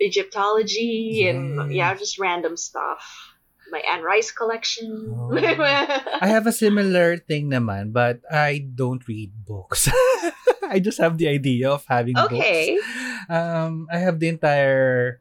Egyptology 0.00 1.26
and 1.28 1.72
yeah, 1.72 1.94
just 1.94 2.18
random 2.18 2.56
stuff. 2.56 3.02
My 3.70 3.80
Anne 3.80 4.02
Rice 4.02 4.30
collection. 4.30 5.10
Oh. 5.16 5.32
I 6.20 6.26
have 6.28 6.46
a 6.46 6.52
similar 6.52 7.16
thing 7.16 7.50
naman, 7.50 7.92
but 7.92 8.20
I 8.30 8.58
don't 8.74 9.02
read 9.08 9.32
books. 9.46 9.88
I 10.74 10.78
just 10.80 10.98
have 11.00 11.18
the 11.18 11.28
idea 11.28 11.70
of 11.70 11.84
having 11.88 12.16
okay. 12.18 12.76
books. 12.76 12.86
Um, 13.28 13.88
I 13.92 13.98
have 13.98 14.20
the 14.20 14.28
entire 14.28 15.20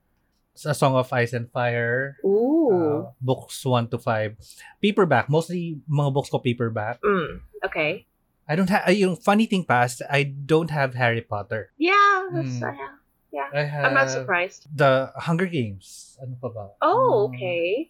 A 0.65 0.73
Song 0.77 0.93
of 0.93 1.11
Ice 1.11 1.33
and 1.33 1.49
Fire, 1.49 2.17
Ooh. 2.23 2.69
uh, 2.69 3.11
books 3.19 3.65
1 3.65 3.89
to 3.89 3.97
5. 3.97 4.37
Paperback, 4.81 5.25
mostly 5.29 5.81
mga 5.89 6.13
books 6.13 6.29
ko 6.29 6.37
paperback. 6.39 7.01
Mm, 7.01 7.41
okay. 7.65 8.05
I 8.47 8.53
don't 8.55 8.69
have, 8.69 8.85
yung 8.93 9.15
funny 9.17 9.47
thing 9.47 9.65
past, 9.65 10.03
I 10.11 10.23
don't 10.23 10.69
have 10.69 10.93
Harry 10.93 11.21
Potter. 11.25 11.71
Yeah, 11.79 12.27
that's 12.29 12.61
Mm. 12.61 12.69
uh, 12.69 12.93
yeah. 13.33 13.49
I 13.49 13.63
have 13.65 13.85
I'm 13.89 13.93
not 13.97 14.11
surprised. 14.13 14.67
the 14.69 15.09
Hunger 15.17 15.47
Games. 15.49 16.19
Ano 16.21 16.37
pa 16.37 16.49
ba? 16.53 16.65
Oh, 16.85 17.25
Um, 17.25 17.33
okay. 17.33 17.89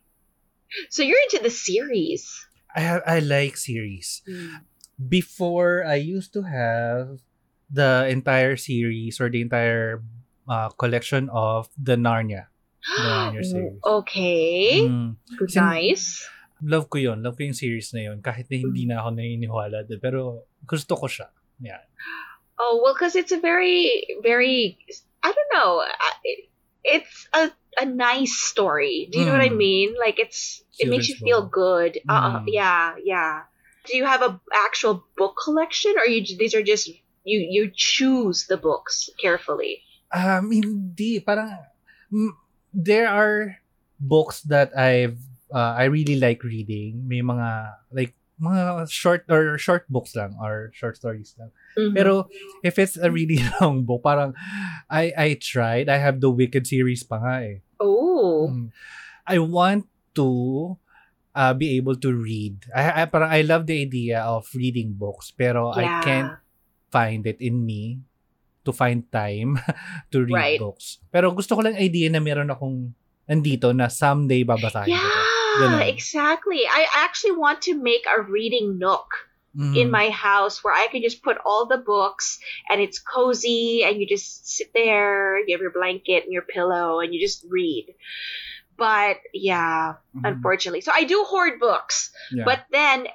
So 0.87 1.03
you're 1.03 1.19
into 1.29 1.43
the 1.43 1.51
series. 1.51 2.31
I 2.73 2.79
have, 2.79 3.01
I 3.05 3.19
like 3.19 3.57
series. 3.59 4.23
before 4.97 5.83
I 5.85 5.95
used 5.95 6.31
to 6.33 6.43
have 6.43 7.19
the 7.73 8.05
entire 8.07 8.53
series 8.55 9.17
or 9.19 9.27
the 9.33 9.41
entire 9.41 10.05
uh, 10.47 10.69
collection 10.77 11.27
of 11.33 11.67
the 11.73 11.97
Narnia. 11.97 12.47
The 12.85 13.09
Narnia 13.09 13.43
series. 13.51 13.79
okay. 13.83 14.85
Mm. 14.85 15.17
Nice. 15.57 16.21
Love 16.61 16.87
ko 16.87 17.01
yun. 17.01 17.19
Love 17.25 17.35
ko 17.35 17.43
yung 17.43 17.57
series 17.57 17.91
na 17.97 18.07
yun. 18.13 18.21
Kahit 18.21 18.47
na 18.47 18.55
hindi 18.61 18.85
na 18.85 19.01
ako 19.03 19.09
naniniwala. 19.19 19.83
Pero 19.99 20.45
gusto 20.63 20.95
ko 20.95 21.09
siya. 21.09 21.27
Yeah. 21.59 21.81
Oh 22.61 22.79
well, 22.85 22.93
because 22.93 23.17
it's 23.17 23.33
a 23.33 23.41
very, 23.41 24.05
very. 24.21 24.77
I 25.25 25.33
don't 25.33 25.51
know. 25.57 25.81
It's 26.83 27.27
a 27.33 27.51
a 27.81 27.85
nice 27.89 28.35
story. 28.37 29.09
Do 29.11 29.17
you 29.19 29.25
know 29.25 29.33
what 29.33 29.41
I 29.41 29.49
Mm. 29.49 29.57
mean? 29.57 29.89
Like 29.97 30.19
it's 30.19 30.61
it 30.77 30.87
makes 30.91 31.09
you 31.09 31.15
feel 31.15 31.47
good. 31.47 31.97
Uh, 32.07 32.43
Mm. 32.43 32.51
yeah, 32.53 32.95
yeah. 33.03 33.47
Do 33.89 33.97
you 33.97 34.05
have 34.05 34.21
a 34.21 34.39
actual 34.53 35.03
book 35.17 35.35
collection, 35.41 35.95
or 35.97 36.05
you 36.05 36.21
these 36.37 36.53
are 36.53 36.63
just 36.63 36.87
you 37.23 37.39
you 37.39 37.71
choose 37.73 38.45
the 38.47 38.57
books 38.57 39.09
carefully? 39.19 39.81
Um, 40.13 40.51
hindi. 40.51 41.19
Parang, 41.19 41.57
there 42.73 43.07
are 43.07 43.57
books 43.99 44.41
that 44.45 44.75
I've, 44.77 45.17
uh, 45.53 45.73
I 45.77 45.85
really 45.85 46.19
like 46.19 46.43
reading. 46.43 47.07
May 47.07 47.21
mga, 47.21 47.73
like, 47.91 48.13
mga 48.41 48.89
short 48.89 49.25
or 49.29 49.57
short 49.57 49.87
books 49.89 50.15
lang 50.15 50.35
or 50.41 50.69
short 50.73 50.97
stories 50.97 51.33
lang. 51.39 51.49
Mhm. 51.77 51.93
Pero 51.95 52.27
if 52.65 52.77
it's 52.77 52.97
a 52.97 53.09
really 53.09 53.39
long 53.61 53.85
book, 53.85 54.03
parang 54.03 54.33
I 54.89 55.13
I 55.15 55.27
tried. 55.39 55.87
I 55.87 55.97
have 56.01 56.19
the 56.19 56.29
Wicked 56.33 56.65
series 56.67 57.05
pa 57.05 57.21
nga 57.21 57.35
eh. 57.45 57.57
oh, 57.79 58.49
Mm. 58.51 58.73
I 59.23 59.37
want 59.39 59.87
to 60.19 60.75
uh, 61.31 61.53
be 61.55 61.77
able 61.79 61.95
to 61.95 62.11
read. 62.11 62.67
I, 62.75 63.03
I 63.03 63.05
parang 63.07 63.31
I 63.31 63.41
love 63.45 63.69
the 63.69 63.79
idea 63.79 64.19
of 64.19 64.49
reading 64.51 64.97
books, 64.99 65.31
pero 65.31 65.71
I 65.71 66.03
can't 66.03 66.33
find 66.93 67.25
it 67.25 67.41
in 67.41 67.65
me 67.65 67.97
to 68.61 68.69
find 68.71 69.09
time 69.09 69.57
to 70.13 70.29
read 70.29 70.37
Right. 70.37 70.59
books. 70.61 71.01
Pero 71.09 71.33
gusto 71.33 71.57
ko 71.57 71.65
lang 71.65 71.73
idea 71.75 72.13
na 72.13 72.21
meron 72.21 72.53
akong 72.53 72.93
nandito 73.25 73.73
na 73.73 73.89
someday 73.89 74.45
babasahin 74.45 74.93
ko. 74.93 75.09
Yeah, 75.53 75.85
exactly. 75.89 76.61
I 76.65 76.85
actually 77.01 77.33
want 77.33 77.65
to 77.65 77.73
make 77.73 78.05
a 78.05 78.21
reading 78.21 78.77
nook 78.77 79.09
Mm. 79.53 79.77
in 79.77 79.93
my 79.93 80.09
house 80.09 80.65
where 80.65 80.73
I 80.73 80.89
can 80.89 81.05
just 81.05 81.21
put 81.21 81.37
all 81.45 81.69
the 81.69 81.77
books 81.77 82.41
and 82.73 82.81
it's 82.81 82.97
cozy 82.97 83.85
and 83.85 84.01
you 84.01 84.09
just 84.09 84.49
sit 84.49 84.73
there, 84.73 85.37
you 85.45 85.53
have 85.53 85.61
your 85.61 85.69
blanket 85.69 86.25
and 86.25 86.33
your 86.33 86.41
pillow 86.41 87.05
and 87.05 87.13
you 87.13 87.21
just 87.21 87.45
read. 87.45 87.93
But 88.83 89.17
yeah, 89.31 89.95
Mhm. 90.11 90.27
unfortunately. 90.29 90.81
So 90.83 90.91
I 90.91 91.03
do 91.13 91.23
hoard 91.23 91.55
books, 91.59 92.11
Yeah. 92.35 92.43
but 92.49 92.59
then 92.77 93.07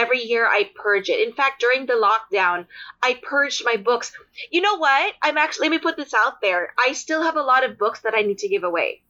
every 0.00 0.22
year 0.32 0.44
I 0.48 0.60
purge 0.82 1.08
it. 1.12 1.20
In 1.26 1.32
fact, 1.36 1.60
during 1.60 1.84
the 1.84 1.98
lockdown, 2.00 2.64
I 3.08 3.20
purged 3.20 3.60
my 3.70 3.76
books. 3.76 4.12
You 4.54 4.60
know 4.64 4.76
what? 4.80 5.08
I'm 5.20 5.36
actually, 5.36 5.68
let 5.68 5.76
me 5.76 5.82
put 5.88 5.96
this 6.00 6.14
out 6.22 6.40
there. 6.40 6.72
I 6.86 6.94
still 6.96 7.22
have 7.28 7.36
a 7.36 7.42
lot 7.52 7.62
of 7.68 7.76
books 7.76 8.00
that 8.04 8.14
I 8.16 8.22
need 8.28 8.38
to 8.44 8.48
give 8.48 8.64
away. 8.64 9.02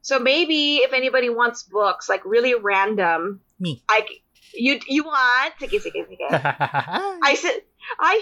So 0.00 0.18
maybe 0.18 0.80
if 0.86 0.92
anybody 0.96 1.28
wants 1.28 1.68
books, 1.68 2.08
like 2.08 2.24
really 2.24 2.54
random, 2.56 3.40
Me. 3.60 3.82
I 3.90 4.06
you 4.56 4.80
you 4.88 5.02
want 5.04 5.52
sige 5.60 5.76
sige 5.84 6.00
sige. 6.08 6.28
I 7.30 7.32
said 7.36 7.60
I 8.00 8.14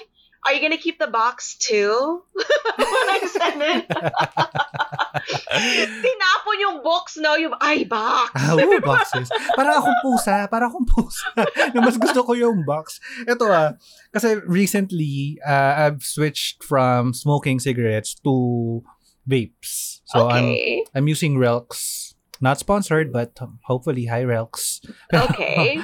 are 0.46 0.54
you 0.54 0.62
gonna 0.62 0.78
keep 0.78 0.98
the 0.98 1.10
box 1.10 1.58
too 1.58 2.22
when 2.78 3.06
I 3.10 3.18
send 3.26 3.62
it? 3.62 3.84
Tinapon 6.06 6.56
yung 6.62 6.76
box 6.86 7.18
no 7.18 7.34
yung 7.34 7.58
ay 7.58 7.82
box. 7.82 8.30
Ah, 8.38 8.54
oo, 8.54 8.78
boxes. 8.78 9.26
Para 9.58 9.74
akong 9.74 9.98
pusa. 10.06 10.46
Para 10.46 10.70
akong 10.70 10.86
pusa. 10.86 11.26
na 11.74 11.82
mas 11.82 11.98
gusto 11.98 12.22
ko 12.22 12.38
yung 12.38 12.62
box. 12.62 13.02
Ito 13.26 13.50
ah, 13.50 13.74
kasi 14.14 14.38
recently, 14.46 15.42
uh, 15.42 15.90
I've 15.90 16.06
switched 16.06 16.62
from 16.62 17.10
smoking 17.10 17.58
cigarettes 17.58 18.14
to 18.22 18.86
vapes. 19.26 19.98
So 20.06 20.30
I'm 20.30 20.54
okay. 20.54 20.86
I'm 20.94 21.10
using 21.10 21.42
Relx. 21.42 22.14
Not 22.38 22.60
sponsored, 22.60 23.10
but 23.10 23.34
hopefully 23.64 24.06
hi 24.06 24.22
Relx. 24.22 24.84
Okay. 25.10 25.82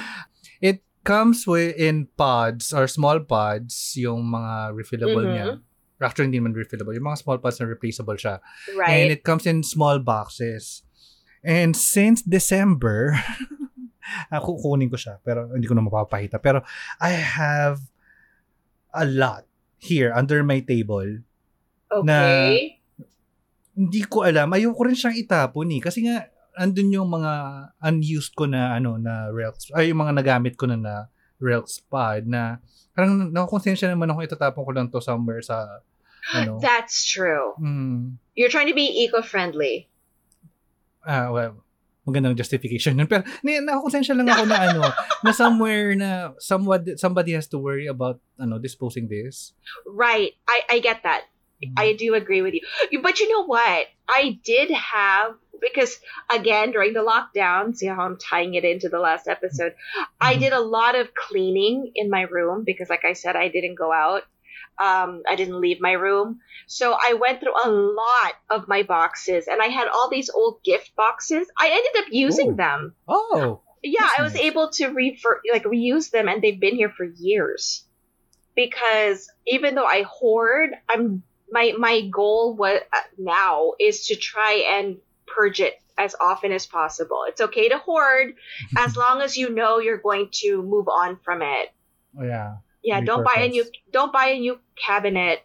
Comes 1.03 1.43
with 1.43 1.75
in 1.75 2.07
pods 2.15 2.71
or 2.71 2.87
small 2.87 3.19
pods, 3.19 3.91
yung 3.99 4.23
mga 4.31 4.71
refillable 4.71 5.27
Mhm. 5.27 5.33
niya. 5.35 5.47
Actually, 5.99 6.31
hindi 6.31 6.39
naman 6.39 6.55
refillable. 6.55 6.95
Yung 6.95 7.07
mga 7.07 7.19
small 7.19 7.39
pods 7.39 7.59
na 7.59 7.67
replaceable 7.67 8.15
siya. 8.15 8.39
And 8.87 9.07
Right. 9.07 9.11
it 9.11 9.23
comes 9.23 9.43
in 9.43 9.63
small 9.63 9.99
boxes. 9.99 10.83
And 11.43 11.75
since 11.75 12.23
December, 12.23 13.15
ako 14.31 14.59
kukunin 14.59 14.87
ko 14.87 14.95
siya, 14.95 15.19
pero 15.19 15.51
hindi 15.51 15.67
ko 15.67 15.75
na 15.75 15.83
mapapahita. 15.83 16.39
Pero 16.39 16.63
I 16.99 17.11
have 17.15 17.83
a 18.91 19.03
lot 19.03 19.43
here 19.75 20.11
under 20.11 20.39
my 20.43 20.59
table. 20.63 21.23
Okay. 21.91 22.79
Hindi 23.75 24.01
ko 24.05 24.23
alam. 24.23 24.51
Ayoko 24.53 24.87
rin 24.87 24.95
siyang 24.95 25.17
itapon 25.17 25.67
eh. 25.73 25.81
Kasi 25.81 26.05
nga, 26.07 26.29
andun 26.57 26.93
yung 26.93 27.09
mga 27.09 27.33
unused 27.81 28.33
ko 28.37 28.45
na 28.45 28.77
ano 28.77 28.97
na 28.97 29.29
Relx. 29.33 29.73
Ay, 29.73 29.89
yung 29.93 30.01
mga 30.01 30.13
nagamit 30.17 30.57
ko 30.57 30.69
na 30.69 30.77
na 30.77 30.95
Relx 31.41 31.81
pod 31.83 32.25
na 32.29 32.61
parang 32.93 33.33
nakakonsensya 33.33 33.89
naman 33.89 34.09
ako 34.13 34.23
itatapon 34.23 34.63
ko 34.63 34.71
lang 34.71 34.87
to 34.89 35.01
somewhere 35.01 35.41
sa 35.41 35.81
ano. 36.31 36.59
That's 36.65 37.03
true. 37.03 37.57
Mm, 37.59 38.21
You're 38.37 38.53
trying 38.53 38.69
to 38.69 38.77
be 38.77 38.87
eco-friendly. 39.05 39.89
ah, 41.03 41.27
well, 41.35 41.59
magandang 42.07 42.35
justification 42.39 42.99
yun. 42.99 43.07
Pero 43.07 43.27
nakakonsensya 43.43 44.15
lang 44.15 44.27
ako 44.31 44.43
na 44.47 44.59
ano, 44.71 44.81
na 45.23 45.31
somewhere 45.41 45.95
na 45.95 46.31
somewhat, 46.39 46.87
somebody 46.95 47.35
has 47.35 47.47
to 47.47 47.59
worry 47.59 47.87
about 47.87 48.19
ano 48.39 48.59
disposing 48.59 49.07
this. 49.07 49.51
Right. 49.83 50.35
I, 50.47 50.77
I 50.77 50.77
get 50.79 51.03
that. 51.03 51.27
Mm. 51.63 51.75
I 51.75 51.95
do 51.95 52.15
agree 52.15 52.43
with 52.43 52.55
you. 52.55 52.63
But 52.99 53.19
you 53.19 53.27
know 53.31 53.43
what? 53.47 53.87
I 54.07 54.39
did 54.43 54.71
have 54.71 55.39
because 55.61 55.99
again 56.33 56.71
during 56.71 56.93
the 56.93 56.99
lockdown, 57.05 57.75
see 57.75 57.87
how 57.87 58.01
I'm 58.01 58.17
tying 58.17 58.55
it 58.55 58.65
into 58.65 58.89
the 58.89 58.99
last 58.99 59.27
episode. 59.27 59.75
I 60.19 60.35
Mhm. 60.35 60.39
did 60.39 60.53
a 60.53 60.59
lot 60.59 60.95
of 60.95 61.13
cleaning 61.13 61.91
in 61.95 62.09
my 62.09 62.21
room 62.21 62.63
because, 62.65 62.89
like 62.89 63.05
I 63.05 63.13
said, 63.13 63.35
I 63.35 63.47
didn't 63.49 63.75
go 63.75 63.91
out. 63.91 64.23
Um, 64.81 65.21
I 65.29 65.35
didn't 65.35 65.61
leave 65.61 65.79
my 65.79 65.91
room, 65.91 66.39
so 66.65 66.93
I 66.99 67.13
went 67.13 67.39
through 67.39 67.53
a 67.63 67.69
lot 67.69 68.33
of 68.49 68.67
my 68.67 68.81
boxes, 68.81 69.47
and 69.47 69.61
I 69.61 69.67
had 69.67 69.87
all 69.87 70.09
these 70.09 70.31
old 70.31 70.63
gift 70.63 70.95
boxes. 70.95 71.47
I 71.57 71.67
ended 71.69 72.03
up 72.03 72.11
using 72.11 72.51
Ooh. 72.51 72.55
them. 72.55 72.95
Oh, 73.07 73.61
Yeah, 73.83 74.07
I 74.17 74.23
was 74.23 74.33
nice. 74.33 74.43
able 74.43 74.69
to 74.71 74.87
refer 74.87 75.41
like 75.51 75.63
reuse 75.65 76.09
them, 76.09 76.27
and 76.27 76.41
they've 76.41 76.59
been 76.59 76.75
here 76.75 76.89
for 76.89 77.05
years. 77.05 77.85
Because 78.55 79.29
even 79.47 79.75
though 79.75 79.85
I 79.85 80.03
hoard, 80.03 80.71
I'm 80.89 81.23
my 81.51 81.73
my 81.77 82.01
goal 82.09 82.55
was 82.55 82.81
now 83.17 83.73
is 83.79 84.07
to 84.07 84.15
try 84.15 84.77
and 84.79 84.97
purge 85.33 85.59
it 85.59 85.81
as 85.97 86.15
often 86.21 86.51
as 86.51 86.65
possible. 86.65 87.25
It's 87.27 87.41
okay 87.41 87.69
to 87.69 87.77
hoard 87.77 88.33
as 88.77 88.95
long 88.95 89.21
as 89.21 89.37
you 89.37 89.49
know 89.49 89.79
you're 89.79 90.01
going 90.01 90.29
to 90.45 90.61
move 90.61 90.87
on 90.87 91.17
from 91.25 91.41
it. 91.41 91.73
oh, 92.19 92.23
yeah. 92.23 92.57
Yeah, 92.83 92.99
don't 92.99 93.23
buy 93.23 93.47
a 93.47 93.47
new 93.47 93.63
don't 93.95 94.11
buy 94.11 94.35
a 94.35 94.39
new 94.39 94.59
cabinet 94.75 95.39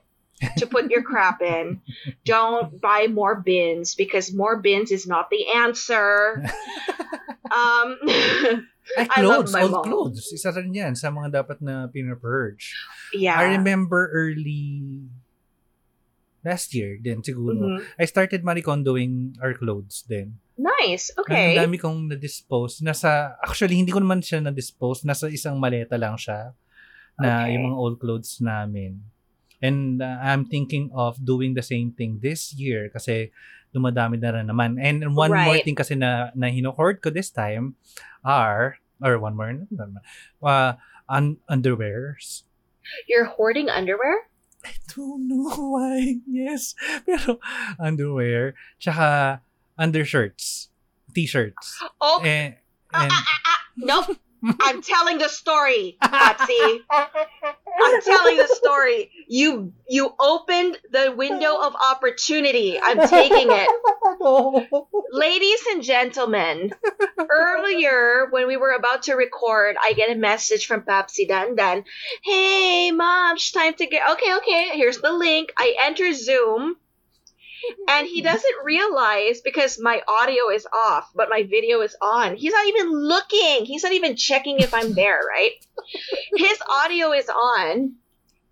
to 0.58 0.66
put 0.66 0.90
your 0.90 1.02
crap 1.06 1.38
in. 1.42 1.82
Don't 2.26 2.80
buy 2.80 3.06
more 3.10 3.34
bins 3.38 3.94
because 3.94 4.34
more 4.34 4.58
bins 4.58 4.90
is 4.90 5.06
not 5.06 5.30
the 5.30 5.46
answer. 5.54 6.42
Um 7.48 7.96
Ay, 9.00 9.08
I 9.08 9.24
love 9.24 9.48
clothes, 9.48 9.52
my 9.56 9.62
old 9.64 9.72
mom. 9.72 9.84
clothes. 9.88 10.28
Isa 10.36 10.52
rin 10.52 10.68
yan 10.68 10.92
sa 10.92 11.08
mga 11.08 11.40
dapat 11.40 11.64
na 11.64 11.88
pinapurge. 11.88 12.76
yeah. 13.16 13.40
I 13.40 13.56
remember 13.56 14.12
early 14.12 15.08
last 16.42 16.70
year 16.72 16.96
din 16.96 17.20
siguro. 17.20 17.78
Mhm. 17.78 17.98
I 17.98 18.04
started 18.04 18.42
maricondoing 18.42 19.36
our 19.38 19.54
clothes 19.54 20.02
din. 20.02 20.38
Nice. 20.54 21.10
Ang 21.14 21.22
Okay. 21.24 21.48
dami 21.54 21.76
kong 21.76 22.10
na-dispose. 22.10 22.82
Nasa, 22.82 23.38
actually, 23.38 23.78
hindi 23.78 23.90
ko 23.90 23.98
naman 23.98 24.22
siya 24.22 24.42
na-dispose. 24.42 25.02
Nasa 25.02 25.30
isang 25.30 25.58
maleta 25.58 25.94
lang 25.94 26.18
siya 26.18 26.54
na 27.16 27.46
Okay. 27.46 27.54
yung 27.54 27.70
mga 27.70 27.76
old 27.78 27.96
clothes 27.98 28.38
namin. 28.38 29.02
And 29.58 29.98
uh, 29.98 30.18
I'm 30.22 30.46
thinking 30.46 30.90
of 30.94 31.18
doing 31.18 31.54
the 31.54 31.66
same 31.66 31.90
thing 31.90 32.22
this 32.22 32.54
year 32.54 32.90
kasi 32.90 33.34
dumadami 33.74 34.14
na 34.16 34.30
rin 34.38 34.46
naman. 34.46 34.78
And 34.78 35.02
one 35.12 35.34
more 35.34 35.58
Right. 35.58 35.66
thing 35.66 35.74
kasi 35.74 35.98
na, 35.98 36.30
na 36.32 36.46
hinohoard 36.46 37.02
ko 37.02 37.10
this 37.10 37.30
time 37.30 37.74
are, 38.22 38.78
or 39.02 39.18
one 39.18 39.34
more, 39.34 39.50
uh, 40.42 40.72
un- 41.10 41.38
underwears. 41.50 42.46
You're 43.10 43.26
hoarding 43.28 43.68
underwear? 43.68 44.27
I 44.64 44.72
don't 44.94 45.28
know 45.28 45.48
why. 45.54 46.16
Yes. 46.26 46.74
Pero 47.06 47.38
underwear, 47.78 48.54
tsaka 48.80 49.40
undershirts, 49.78 50.68
t-shirts. 51.14 51.78
Oh, 52.00 52.20
Eh, 52.24 52.52
ah, 52.92 53.02
and, 53.04 53.12
ah, 53.12 53.24
ah, 53.24 53.40
ah. 53.46 53.60
nope. 53.76 54.18
I'm 54.60 54.82
telling 54.82 55.18
the 55.18 55.28
story, 55.28 55.96
Papsi. 56.02 56.80
I'm 56.90 58.02
telling 58.02 58.36
the 58.36 58.48
story. 58.54 59.10
You 59.28 59.72
you 59.88 60.14
opened 60.18 60.78
the 60.90 61.12
window 61.16 61.56
of 61.60 61.74
opportunity. 61.74 62.78
I'm 62.82 63.08
taking 63.08 63.48
it. 63.50 63.68
Ladies 65.12 65.60
and 65.70 65.82
gentlemen, 65.82 66.72
earlier 67.30 68.26
when 68.30 68.46
we 68.46 68.56
were 68.56 68.72
about 68.72 69.04
to 69.04 69.14
record, 69.14 69.76
I 69.80 69.92
get 69.94 70.10
a 70.10 70.18
message 70.18 70.66
from 70.66 70.82
Papsi 70.82 71.28
Dandan. 71.28 71.84
Hey, 72.22 72.90
mom, 72.90 73.36
it's 73.36 73.50
time 73.52 73.74
to 73.74 73.86
get. 73.86 74.10
Okay, 74.12 74.36
okay, 74.36 74.70
here's 74.74 74.98
the 74.98 75.12
link. 75.12 75.52
I 75.56 75.74
enter 75.84 76.12
Zoom. 76.12 76.76
And 77.88 78.06
he 78.06 78.22
doesn't 78.22 78.64
realize 78.64 79.40
because 79.40 79.80
my 79.80 80.00
audio 80.06 80.50
is 80.50 80.66
off, 80.72 81.10
but 81.14 81.28
my 81.30 81.42
video 81.42 81.80
is 81.80 81.96
on. 82.00 82.36
He's 82.36 82.52
not 82.52 82.66
even 82.66 82.90
looking. 82.90 83.64
He's 83.64 83.82
not 83.82 83.92
even 83.92 84.16
checking 84.16 84.58
if 84.60 84.74
I'm 84.74 84.94
there, 84.94 85.20
right? 85.28 85.52
His 86.36 86.58
audio 86.68 87.12
is 87.12 87.28
on, 87.28 87.94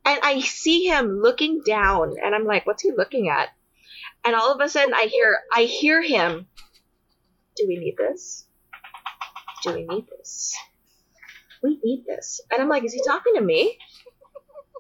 and 0.04 0.20
I 0.22 0.40
see 0.40 0.86
him 0.86 1.20
looking 1.20 1.62
down, 1.64 2.14
and 2.22 2.34
I'm 2.34 2.44
like, 2.44 2.66
what's 2.66 2.82
he 2.82 2.92
looking 2.92 3.28
at? 3.28 3.48
And 4.24 4.34
all 4.34 4.52
of 4.52 4.60
a 4.60 4.68
sudden 4.68 4.94
I 4.94 5.02
hear 5.02 5.38
I 5.54 5.62
hear 5.62 6.02
him. 6.02 6.46
Do 7.56 7.66
we 7.68 7.76
need 7.76 7.96
this? 7.96 8.46
Do 9.62 9.72
we 9.72 9.86
need 9.86 10.06
this? 10.08 10.54
We 11.62 11.78
need 11.82 12.04
this. 12.06 12.40
And 12.50 12.60
I'm 12.60 12.68
like, 12.68 12.84
is 12.84 12.92
he 12.92 13.02
talking 13.06 13.34
to 13.36 13.40
me? 13.40 13.78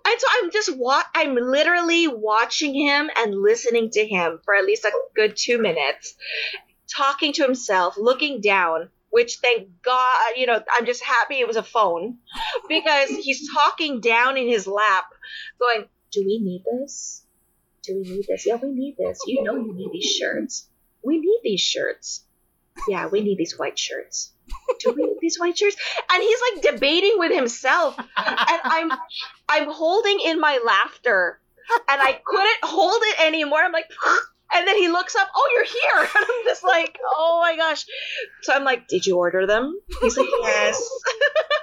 And 0.06 0.20
so 0.20 0.26
I'm 0.30 0.50
just 0.52 0.76
wa- 0.76 1.02
I'm 1.14 1.34
literally 1.34 2.06
watching 2.06 2.74
him 2.74 3.10
and 3.16 3.34
listening 3.34 3.90
to 3.90 4.06
him 4.06 4.40
for 4.44 4.54
at 4.54 4.64
least 4.64 4.84
a 4.84 4.92
good 5.16 5.36
two 5.36 5.58
minutes, 5.60 6.14
talking 6.96 7.32
to 7.34 7.42
himself, 7.42 7.96
looking 7.96 8.40
down. 8.40 8.90
Which 9.10 9.38
thank 9.40 9.68
God, 9.82 10.32
you 10.36 10.46
know, 10.46 10.62
I'm 10.70 10.84
just 10.84 11.02
happy 11.02 11.36
it 11.36 11.46
was 11.48 11.56
a 11.56 11.62
phone 11.62 12.18
because 12.68 13.08
he's 13.24 13.50
talking 13.52 14.00
down 14.00 14.36
in 14.36 14.46
his 14.46 14.66
lap, 14.66 15.04
going, 15.58 15.86
"Do 16.12 16.20
we 16.20 16.38
need 16.38 16.64
this? 16.64 17.24
Do 17.82 17.96
we 17.96 18.02
need 18.02 18.26
this? 18.28 18.46
Yeah, 18.46 18.56
we 18.62 18.70
need 18.70 18.96
this. 18.98 19.18
You 19.26 19.42
know, 19.42 19.56
you 19.56 19.74
need 19.74 19.90
these 19.92 20.10
shirts. 20.10 20.68
We 21.02 21.18
need 21.18 21.40
these 21.42 21.60
shirts. 21.60 22.24
Yeah, 22.88 23.08
we 23.08 23.20
need 23.20 23.38
these 23.38 23.58
white 23.58 23.78
shirts. 23.78 24.32
Do 24.80 24.92
we 24.92 25.02
need 25.02 25.18
these 25.20 25.38
white 25.38 25.56
shirts?" 25.58 25.76
And 26.12 26.22
he's 26.22 26.38
like 26.52 26.74
debating 26.74 27.14
with 27.16 27.32
himself, 27.32 27.98
and 27.98 28.06
I'm 28.16 28.92
I'm 29.48 29.70
holding 29.70 30.20
in 30.20 30.40
my 30.40 30.58
laughter, 30.64 31.40
and 31.88 32.00
I 32.00 32.20
couldn't 32.24 32.64
hold 32.64 33.02
it 33.04 33.20
anymore. 33.20 33.60
I'm 33.60 33.72
like, 33.72 33.90
and 34.54 34.66
then 34.66 34.76
he 34.76 34.88
looks 34.88 35.16
up, 35.16 35.28
oh, 35.34 35.50
you're 35.54 35.64
here, 35.64 36.10
and 36.16 36.24
I'm 36.24 36.44
just 36.44 36.64
like, 36.64 36.98
oh 37.04 37.40
my 37.42 37.56
gosh. 37.56 37.84
So 38.42 38.52
I'm 38.52 38.64
like, 38.64 38.88
did 38.88 39.06
you 39.06 39.16
order 39.16 39.46
them? 39.46 39.78
He's 40.00 40.16
like, 40.16 40.28
yes. 40.42 40.88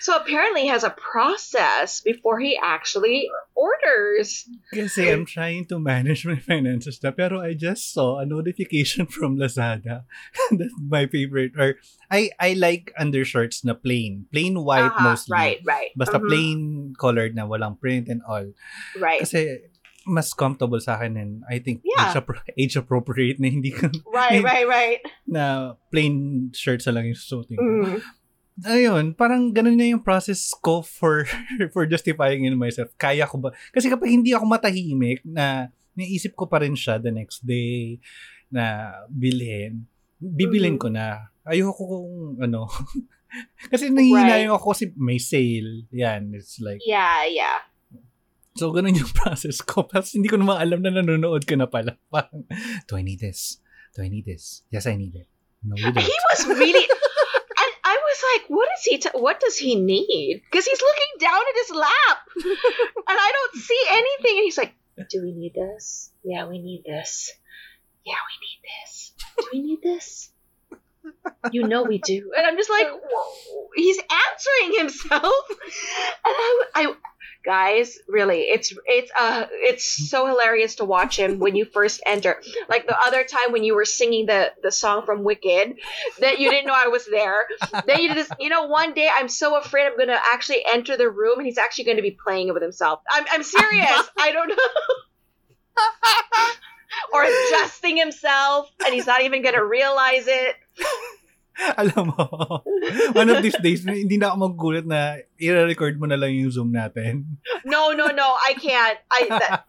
so 0.00 0.16
apparently 0.16 0.62
he 0.62 0.68
has 0.68 0.84
a 0.84 0.90
process 0.90 2.00
before 2.00 2.38
he 2.40 2.58
actually 2.60 3.28
orders. 3.56 4.44
Kasi 4.72 5.08
I'm 5.10 5.24
trying 5.24 5.64
to 5.72 5.78
manage 5.78 6.26
my 6.26 6.36
finances 6.36 7.00
na, 7.02 7.10
pero 7.10 7.40
I 7.40 7.54
just 7.54 7.92
saw 7.94 8.18
a 8.20 8.26
notification 8.26 9.06
from 9.06 9.38
Lazada. 9.38 10.04
That's 10.50 10.74
my 10.82 11.06
favorite. 11.06 11.52
Or, 11.56 11.76
I 12.10 12.30
I 12.38 12.52
like 12.54 12.92
undershirts 12.98 13.64
na 13.64 13.74
plain. 13.74 14.26
Plain 14.32 14.60
white 14.60 14.92
Uh-huh, 14.92 15.14
mostly. 15.16 15.34
Right, 15.34 15.60
right. 15.64 15.90
Basta 15.96 16.18
Mhm, 16.20 16.26
plain 16.28 16.58
colored 16.98 17.32
na 17.34 17.46
walang 17.48 17.80
print 17.80 18.08
and 18.12 18.20
all. 18.28 18.52
Right. 19.00 19.20
Kasi 19.24 19.70
mas 20.04 20.36
comfortable 20.36 20.76
sa 20.84 21.00
akin 21.00 21.16
and 21.16 21.32
I 21.48 21.64
think 21.64 21.80
Yeah. 21.80 22.12
age, 22.12 22.16
appro- 22.20 22.44
age 22.60 22.76
appropriate 22.76 23.40
na 23.40 23.48
hindi 23.48 23.72
ko 23.72 23.88
Right, 24.12 24.44
right, 24.52 24.68
right. 24.68 25.00
na 25.24 25.74
plain 25.88 26.52
shirts 26.52 26.84
na 26.84 27.00
lang 27.00 27.08
yung 27.08 27.16
suotin 27.16 27.56
ko. 27.56 27.64
Mm. 27.64 28.04
Ayun, 28.62 29.18
parang 29.18 29.50
ganun 29.50 29.74
na 29.74 29.90
yung 29.90 30.04
process 30.06 30.54
ko 30.62 30.78
for 30.78 31.26
for 31.74 31.90
justifying 31.90 32.46
in 32.46 32.54
myself. 32.54 32.94
Kaya 32.94 33.26
ko 33.26 33.42
ba? 33.42 33.50
Kasi 33.74 33.90
kapag 33.90 34.14
hindi 34.14 34.30
ako 34.30 34.46
matahimik 34.46 35.26
na 35.26 35.74
naisip 35.98 36.38
ko 36.38 36.46
pa 36.46 36.62
rin 36.62 36.78
siya 36.78 37.02
the 37.02 37.10
next 37.10 37.42
day 37.42 37.98
na 38.54 38.94
bilhin, 39.10 39.90
bibilin 40.22 40.78
ko 40.78 40.86
na. 40.86 41.34
Ayoko 41.42 41.82
kung 41.82 42.10
ano. 42.38 42.70
kasi 43.74 43.90
nangihinayang 43.90 44.54
ako 44.54 44.70
kasi 44.70 44.94
may 44.94 45.18
sale. 45.18 45.90
Yan, 45.90 46.30
it's 46.30 46.62
like, 46.62 46.78
Yeah, 46.86 47.26
yeah. 47.26 47.58
so 48.54 48.70
ganun 48.70 48.94
yung 48.94 49.10
process 49.18 49.58
ko. 49.66 49.82
Tapos 49.82 50.14
hindi 50.14 50.30
ko 50.30 50.38
naman 50.38 50.62
alam 50.62 50.78
na 50.78 50.94
nanonood 50.94 51.42
ka 51.42 51.58
na 51.58 51.66
pala. 51.66 51.98
Parang, 52.06 52.46
do 52.86 52.94
I 52.94 53.02
need 53.02 53.18
this? 53.18 53.58
Do 53.98 54.06
I 54.06 54.08
need 54.10 54.30
this? 54.30 54.62
Yes, 54.70 54.86
I 54.86 54.94
need 54.94 55.18
it. 55.18 55.26
No, 55.66 55.74
you 55.74 55.90
don't. 55.90 56.06
He 56.06 56.18
was 56.30 56.46
really. 56.54 56.86
Was 58.14 58.24
like, 58.34 58.48
"What 58.48 58.68
is 58.78 58.84
he? 58.84 58.98
T- 58.98 59.08
what 59.14 59.40
does 59.40 59.56
he 59.56 59.74
need?" 59.76 60.42
Because 60.44 60.66
he's 60.66 60.80
looking 60.80 61.18
down 61.18 61.40
at 61.40 61.66
his 61.66 61.70
lap, 61.70 62.18
and 62.36 63.18
I 63.18 63.32
don't 63.32 63.62
see 63.62 63.82
anything. 63.88 64.36
And 64.38 64.44
he's 64.44 64.58
like, 64.58 64.74
"Do 65.10 65.22
we 65.22 65.32
need 65.32 65.54
this? 65.54 66.10
Yeah, 66.22 66.46
we 66.46 66.58
need 66.58 66.84
this. 66.84 67.32
Yeah, 68.04 68.14
we 68.30 68.36
need 68.46 68.60
this. 68.62 69.12
Do 69.38 69.46
we 69.52 69.62
need 69.62 69.82
this? 69.82 70.30
You 71.50 71.66
know 71.66 71.82
we 71.82 71.98
do." 71.98 72.32
And 72.36 72.46
I'm 72.46 72.56
just 72.56 72.70
like, 72.70 72.86
Whoa. 72.86 73.68
he's 73.74 73.98
answering 73.98 74.78
himself, 74.78 75.44
and 75.50 75.58
I, 76.24 76.62
I, 76.74 76.94
guys, 77.44 77.98
really, 78.08 78.42
it's 78.42 78.72
it's 78.86 79.10
uh 79.18 79.46
it's 79.50 80.10
so 80.10 80.26
hilarious 80.26 80.76
to 80.76 80.84
watch 80.84 81.18
him 81.18 81.38
when 81.38 81.56
you 81.56 81.64
first 81.64 82.00
enter. 82.06 82.40
Like 82.68 82.86
the 82.86 82.98
other 82.98 83.24
time 83.24 83.52
when 83.52 83.64
you 83.64 83.74
were 83.74 83.84
singing 83.84 84.26
the 84.26 84.52
the 84.62 84.72
song 84.72 85.04
from 85.04 85.24
Wicked, 85.24 85.76
that 86.20 86.38
you 86.38 86.50
didn't 86.50 86.66
know 86.66 86.74
I 86.74 86.88
was 86.88 87.06
there. 87.06 87.46
Then 87.86 88.00
you 88.00 88.08
did 88.08 88.16
this. 88.16 88.30
You 88.40 88.48
know, 88.48 88.66
one 88.66 88.94
day 88.94 89.08
I'm 89.14 89.28
so 89.28 89.58
afraid 89.58 89.86
I'm 89.86 89.98
gonna 89.98 90.18
actually 90.32 90.64
enter 90.72 90.96
the 90.96 91.10
room 91.10 91.38
and 91.38 91.46
he's 91.46 91.58
actually 91.58 91.84
going 91.84 91.98
to 91.98 92.02
be 92.02 92.16
playing 92.24 92.48
it 92.48 92.54
with 92.54 92.62
himself. 92.62 93.00
I'm 93.10 93.24
I'm 93.30 93.42
serious. 93.42 94.10
I 94.18 94.32
don't 94.32 94.48
know. 94.48 94.56
or 97.12 97.24
adjusting 97.24 97.96
himself 97.96 98.70
and 98.84 98.94
he's 98.94 99.06
not 99.06 99.22
even 99.22 99.42
gonna 99.42 99.64
realize 99.64 100.26
it. 100.26 100.56
Alam 101.78 102.10
mo, 102.10 102.24
one 103.14 103.30
of 103.30 103.38
these 103.38 103.54
days, 103.62 103.86
hindi 103.86 104.18
na 104.18 104.34
ako 104.34 104.36
magugulat 104.50 104.86
na 104.90 105.22
i-record 105.38 106.02
mo 106.02 106.06
na 106.10 106.18
lang 106.18 106.34
yung 106.34 106.50
Zoom 106.50 106.74
natin. 106.74 107.38
No, 107.62 107.94
no, 107.94 108.10
no, 108.10 108.34
I 108.34 108.58
can't. 108.58 108.98
I 109.06 109.20
that, 109.30 109.62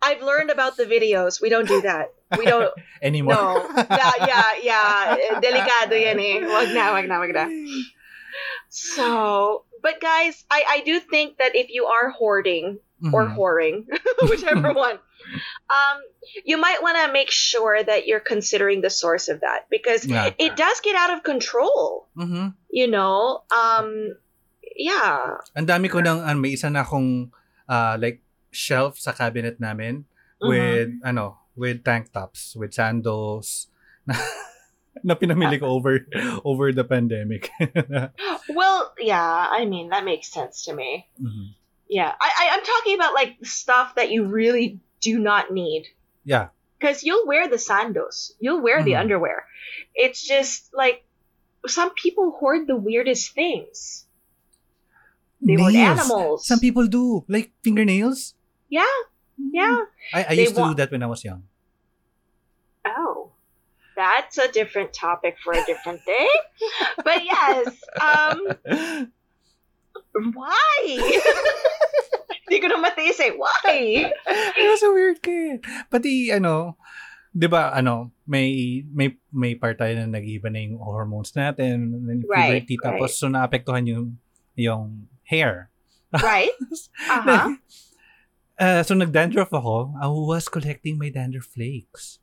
I've 0.00 0.24
learned 0.24 0.48
about 0.48 0.80
the 0.80 0.88
videos. 0.88 1.36
We 1.40 1.52
don't 1.52 1.68
do 1.68 1.84
that. 1.84 2.16
We 2.40 2.48
don't. 2.48 2.72
Anymore. 3.04 3.36
no. 3.36 3.68
Yeah, 3.76 4.14
yeah, 4.24 4.48
yeah. 4.64 4.96
Delicado 5.36 5.92
yan 5.92 6.16
eh. 6.16 6.40
Wag 6.48 6.72
na, 6.72 6.84
wag 6.96 7.06
na, 7.06 7.16
wag 7.20 7.32
na. 7.36 7.44
So, 8.68 9.64
but 9.82 10.00
guys, 10.00 10.44
I, 10.50 10.64
I 10.68 10.82
do 10.84 11.00
think 11.00 11.38
that 11.38 11.54
if 11.54 11.68
you 11.70 11.86
are 11.86 12.10
hoarding 12.10 12.78
or 13.12 13.26
Mhm. 13.28 13.36
whoring, 13.36 13.76
whichever 14.32 14.72
one, 14.86 14.98
um, 15.70 15.98
you 16.44 16.58
might 16.58 16.82
want 16.82 16.96
to 17.04 17.12
make 17.12 17.30
sure 17.30 17.82
that 17.82 18.06
you're 18.06 18.20
considering 18.22 18.80
the 18.80 18.90
source 18.90 19.28
of 19.28 19.40
that 19.40 19.66
because 19.70 20.06
Yeah. 20.06 20.30
it 20.38 20.56
does 20.56 20.80
get 20.80 20.94
out 20.96 21.12
of 21.12 21.22
control. 21.22 22.08
Mhm. 22.16 22.54
You 22.70 22.88
know, 22.88 23.42
um, 23.50 24.16
yeah. 24.76 25.40
Ang 25.56 25.66
dami 25.66 25.90
ko 25.90 26.00
nang, 26.00 26.22
may 26.40 26.54
isa 26.54 26.68
na 26.70 26.84
akong, 26.84 27.30
uh, 27.68 27.96
like, 28.00 28.20
shelf 28.52 28.98
sa 28.98 29.12
cabinet 29.12 29.60
namin 29.60 30.04
Mhm. 30.42 30.48
with, 30.48 30.90
ano, 31.04 31.38
with 31.56 31.84
tank 31.84 32.12
tops, 32.12 32.54
with 32.56 32.72
sandals, 32.74 33.68
na, 34.06 34.14
na 35.04 35.14
pinamili 35.16 35.60
ko 35.60 35.66
over, 35.76 36.04
over 36.44 36.72
the 36.72 36.84
pandemic. 36.84 37.50
Well, 38.48 38.94
yeah. 38.96 39.48
I 39.50 39.64
mean, 39.66 39.90
that 39.90 40.04
makes 40.06 40.28
sense 40.32 40.64
to 40.66 40.72
me. 40.72 41.08
Mhm. 41.20 41.52
Yeah, 41.88 42.10
I, 42.18 42.28
I 42.34 42.44
I'm 42.56 42.64
talking 42.66 42.94
about 42.98 43.14
like 43.14 43.38
stuff 43.46 43.94
that 43.94 44.10
you 44.10 44.26
really 44.26 44.82
do 45.06 45.18
not 45.22 45.54
need. 45.54 45.86
Yeah. 46.26 46.50
Because 46.78 47.02
you'll 47.06 47.26
wear 47.30 47.46
the 47.48 47.56
sandos, 47.62 48.32
you'll 48.42 48.60
wear 48.60 48.82
the 48.84 48.92
Mhm. 48.98 49.00
underwear. 49.06 49.46
It's 49.94 50.20
just 50.20 50.74
like 50.74 51.04
some 51.66 51.94
people 51.94 52.36
hoard 52.38 52.66
the 52.66 52.76
weirdest 52.76 53.32
things. 53.38 54.04
They 55.40 55.54
hoard 55.54 55.74
animals. 55.74 56.46
Some 56.46 56.60
people 56.60 56.86
do. 56.88 57.24
Like, 57.28 57.52
fingernails. 57.62 58.34
Yeah, 58.68 58.96
yeah. 59.38 59.84
I, 60.12 60.20
I 60.30 60.32
used 60.32 60.54
to 60.56 60.60
wa- 60.60 60.68
do 60.70 60.74
that 60.82 60.90
when 60.90 61.02
I 61.02 61.08
was 61.08 61.22
young. 61.24 61.44
Oh, 62.84 63.30
that's 63.96 64.38
a 64.38 64.48
different 64.50 64.92
topic 64.92 65.36
for 65.42 65.52
a 65.52 65.62
different 65.66 66.00
day. 66.06 66.28
but 67.04 67.24
yes, 67.24 67.66
um, 68.00 68.38
why? 70.34 70.80
Hindi 72.46 72.56
ko 72.62 72.66
na 72.70 72.78
matiis 72.78 73.18
eh. 73.26 73.34
Why? 73.34 74.06
It 74.54 74.66
was 74.70 74.82
a 74.86 74.90
weird 74.94 75.18
kid. 75.20 75.66
Pati, 75.90 76.30
ano, 76.30 76.78
di 77.34 77.46
ba, 77.50 77.74
ano, 77.74 78.14
may, 78.24 78.80
may, 78.88 79.18
may 79.34 79.58
part 79.58 79.76
tayo 79.76 79.92
na 79.98 80.06
nag-iba 80.06 80.48
na 80.48 80.62
yung 80.62 80.78
hormones 80.78 81.34
natin, 81.34 82.06
and 82.06 82.22
Right, 82.24 82.64
puberty, 82.64 82.78
tapos 82.80 83.18
so 83.18 83.28
naapektuhan 83.28 83.84
yung, 83.84 84.06
yung 84.54 85.10
hair. 85.26 85.68
Right? 86.16 86.54
Uh-huh. 87.10 87.58
Uh, 88.56 88.80
so 88.80 88.96
nag-dandruff 88.96 89.52
ako, 89.52 89.92
I 90.00 90.08
was 90.08 90.48
collecting 90.48 90.96
my 90.96 91.10
dandruff 91.12 91.50
flakes. 91.50 92.22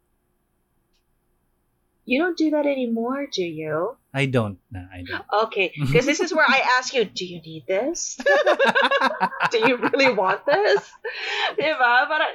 You 2.06 2.20
don't 2.20 2.38
do 2.38 2.52
that 2.52 2.66
anymore, 2.68 3.28
do 3.32 3.44
you? 3.44 3.96
I 4.14 4.28
don't. 4.28 4.60
Na, 4.70 4.86
I 4.92 5.08
don't. 5.08 5.24
Okay, 5.48 5.72
because 5.80 6.06
this 6.06 6.20
is 6.20 6.36
where 6.36 6.46
I 6.48 6.62
ask 6.78 6.94
you, 6.94 7.06
do 7.06 7.26
you 7.26 7.40
need 7.40 7.64
this? 7.66 8.20
do 9.52 9.58
you 9.58 9.78
really 9.78 10.12
want 10.12 10.46
this? 10.46 10.84
Diba? 11.56 11.94
Parang, 12.12 12.34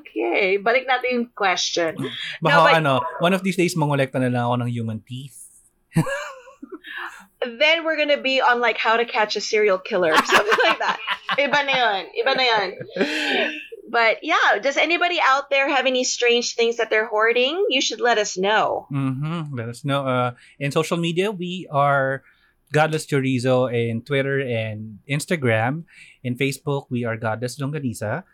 okay. 0.00 0.60
Balik 0.60 0.84
natin 0.84 1.08
yung 1.10 1.26
question. 1.32 1.96
Baka 2.44 2.60
but- 2.60 2.76
ano, 2.76 3.00
one 3.18 3.32
of 3.32 3.42
these 3.42 3.56
days 3.56 3.74
mangolekta 3.74 4.20
na 4.20 4.28
lang 4.28 4.44
ako 4.44 4.54
ng 4.62 4.70
human 4.70 5.00
teeth. 5.00 5.48
Then 7.46 7.84
we're 7.84 7.96
gonna 7.96 8.20
be 8.20 8.40
on 8.40 8.60
like 8.60 8.76
how 8.76 8.96
to 8.96 9.04
catch 9.04 9.36
a 9.36 9.40
serial 9.40 9.78
killer 9.78 10.12
or 10.12 10.24
something 10.24 10.60
like 10.66 10.80
that. 10.80 10.98
Iba 11.38 11.60
na 11.64 11.74
yun. 11.74 12.02
Iba 12.16 12.32
na 12.36 12.44
yun. 12.44 12.68
But 13.88 14.18
yeah, 14.22 14.58
does 14.60 14.76
anybody 14.76 15.18
out 15.22 15.48
there 15.50 15.68
have 15.68 15.86
any 15.86 16.02
strange 16.04 16.54
things 16.54 16.76
that 16.76 16.90
they're 16.90 17.06
hoarding? 17.06 17.66
You 17.70 17.80
should 17.80 18.00
let 18.00 18.18
us 18.18 18.36
know. 18.36 18.86
Mm-hmm. 18.90 19.54
Let 19.54 19.68
us 19.68 19.84
know. 19.84 20.06
Uh, 20.06 20.30
in 20.58 20.72
social 20.72 20.96
media, 20.96 21.30
we 21.30 21.68
are 21.70 22.22
Godless 22.72 23.06
Chorizo 23.06 23.70
in 23.70 24.02
Twitter 24.02 24.40
and 24.42 24.98
Instagram. 25.08 25.84
In 26.24 26.34
Facebook, 26.34 26.86
we 26.90 27.04
are 27.04 27.16
Godless 27.16 27.60
Longanisa. 27.62 28.24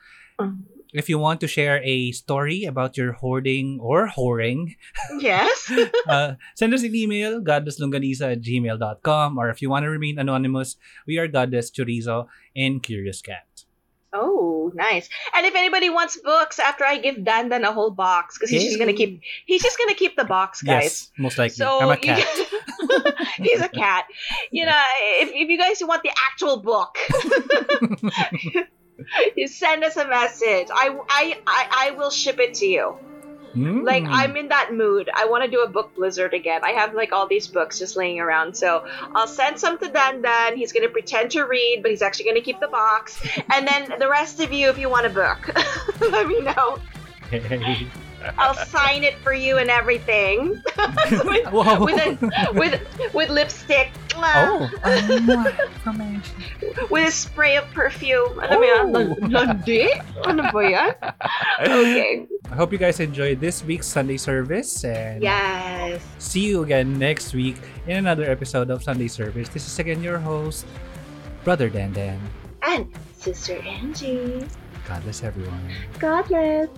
Mhm. 0.40 0.64
If 0.92 1.08
you 1.08 1.16
want 1.16 1.40
to 1.40 1.48
share 1.48 1.80
a 1.84 2.12
story 2.12 2.64
about 2.64 2.96
your 3.00 3.12
hoarding 3.16 3.80
or 3.80 4.08
whoring, 4.12 4.76
Yes. 5.20 5.72
uh, 6.08 6.36
send 6.54 6.74
us 6.74 6.82
an 6.84 6.94
email, 6.94 7.40
godlesslonganisa 7.40 8.32
at 8.36 8.40
gmail.com. 8.44 9.38
Or 9.40 9.48
if 9.48 9.62
you 9.64 9.70
want 9.72 9.84
to 9.84 9.90
remain 9.90 10.18
anonymous, 10.18 10.76
we 11.06 11.16
are 11.16 11.28
Godless 11.28 11.70
Chorizo 11.72 12.28
and 12.56 12.82
Curious 12.82 13.20
Cat. 13.24 13.48
Oh, 14.14 14.70
nice. 14.74 15.08
And 15.34 15.46
if 15.46 15.54
anybody 15.54 15.88
wants 15.88 16.18
books 16.18 16.58
after 16.58 16.84
I 16.84 16.98
give 16.98 17.16
Dandan 17.16 17.66
a 17.66 17.72
whole 17.72 17.90
box, 17.90 18.36
because 18.36 18.50
he's 18.50 18.64
just 18.64 18.78
gonna 18.78 18.92
keep 18.92 19.22
he's 19.46 19.62
just 19.62 19.78
gonna 19.78 19.94
keep 19.94 20.16
the 20.16 20.24
box, 20.24 20.62
guys. 20.62 20.82
Yes, 20.82 21.12
most 21.18 21.38
likely. 21.38 21.54
So 21.54 21.80
I'm 21.80 21.90
a 21.90 21.96
cat. 21.96 22.26
he's 23.36 23.62
a 23.62 23.68
cat. 23.68 24.06
You 24.50 24.66
know, 24.66 24.82
if, 25.20 25.30
if 25.30 25.48
you 25.48 25.58
guys 25.58 25.82
want 25.82 26.02
the 26.02 26.10
actual 26.30 26.58
book, 26.58 26.98
you 29.34 29.46
send 29.48 29.82
us 29.82 29.96
a 29.96 30.06
message. 30.06 30.68
I, 30.70 30.98
I, 31.08 31.38
I, 31.46 31.88
I 31.88 31.90
will 31.92 32.10
ship 32.10 32.38
it 32.38 32.54
to 32.54 32.66
you. 32.66 32.96
Mm. 33.54 33.84
Like 33.84 34.04
I'm 34.06 34.36
in 34.36 34.48
that 34.48 34.72
mood. 34.72 35.10
I 35.14 35.26
want 35.26 35.44
to 35.44 35.50
do 35.50 35.62
a 35.62 35.68
book 35.68 35.94
blizzard 35.94 36.34
again. 36.34 36.62
I 36.64 36.70
have 36.70 36.94
like 36.94 37.12
all 37.12 37.26
these 37.26 37.46
books 37.46 37.78
just 37.78 37.96
laying 37.96 38.20
around. 38.20 38.56
So 38.56 38.86
I'll 39.14 39.26
send 39.26 39.58
some 39.58 39.78
to 39.78 39.88
Dan 39.88 40.22
Dan. 40.22 40.56
He's 40.56 40.72
gonna 40.72 40.88
pretend 40.88 41.32
to 41.32 41.44
read, 41.44 41.80
but 41.82 41.90
he's 41.90 42.02
actually 42.02 42.26
gonna 42.26 42.40
keep 42.40 42.60
the 42.60 42.68
box. 42.68 43.20
And 43.52 43.66
then 43.66 43.98
the 43.98 44.08
rest 44.08 44.40
of 44.40 44.52
you, 44.52 44.68
if 44.68 44.78
you 44.78 44.88
want 44.88 45.06
a 45.06 45.10
book, 45.10 45.50
let 46.00 46.26
me 46.26 46.40
know. 46.40 46.78
Hey. 47.30 47.86
I'll 48.38 48.54
sign 48.54 49.04
it 49.04 49.16
for 49.18 49.32
you 49.34 49.58
and 49.58 49.70
everything. 49.70 50.60
with, 50.76 51.44
with 51.52 51.98
a 51.98 52.50
with 52.54 52.74
with 53.14 53.28
lipstick. 53.30 53.90
Oh. 54.16 54.68
Um, 55.86 56.22
With 56.90 57.08
a 57.08 57.10
spray 57.10 57.56
of 57.56 57.64
perfume. 57.74 58.38
Alam 58.38 58.60
mo 58.60 58.64
yan? 58.66 58.84
Oh. 58.86 58.92
Lan- 58.92 59.30
Landi? 59.32 59.88
Ano 60.28 60.46
ba 60.52 60.62
yan? 60.62 60.92
Okay. 61.62 62.26
I 62.50 62.54
hope 62.54 62.70
you 62.70 62.78
guys 62.78 63.00
enjoyed 63.00 63.40
this 63.40 63.64
week's 63.64 63.86
Sunday 63.88 64.16
service 64.20 64.84
and 64.84 65.22
Yes. 65.22 66.02
see 66.18 66.44
you 66.46 66.62
again 66.62 66.98
next 66.98 67.32
week 67.34 67.56
in 67.88 67.96
another 67.96 68.28
episode 68.28 68.68
of 68.70 68.82
Sunday 68.84 69.08
Service. 69.08 69.48
This 69.48 69.66
is 69.66 69.74
again 69.78 70.02
your 70.04 70.18
host, 70.18 70.66
Brother 71.42 71.70
Dan 71.72 71.92
Dan. 71.96 72.20
And 72.62 72.92
Sister 73.16 73.58
Angie. 73.64 74.44
God 74.86 75.02
bless 75.02 75.22
everyone. 75.24 75.66
God 75.98 76.26
bless. 76.28 76.68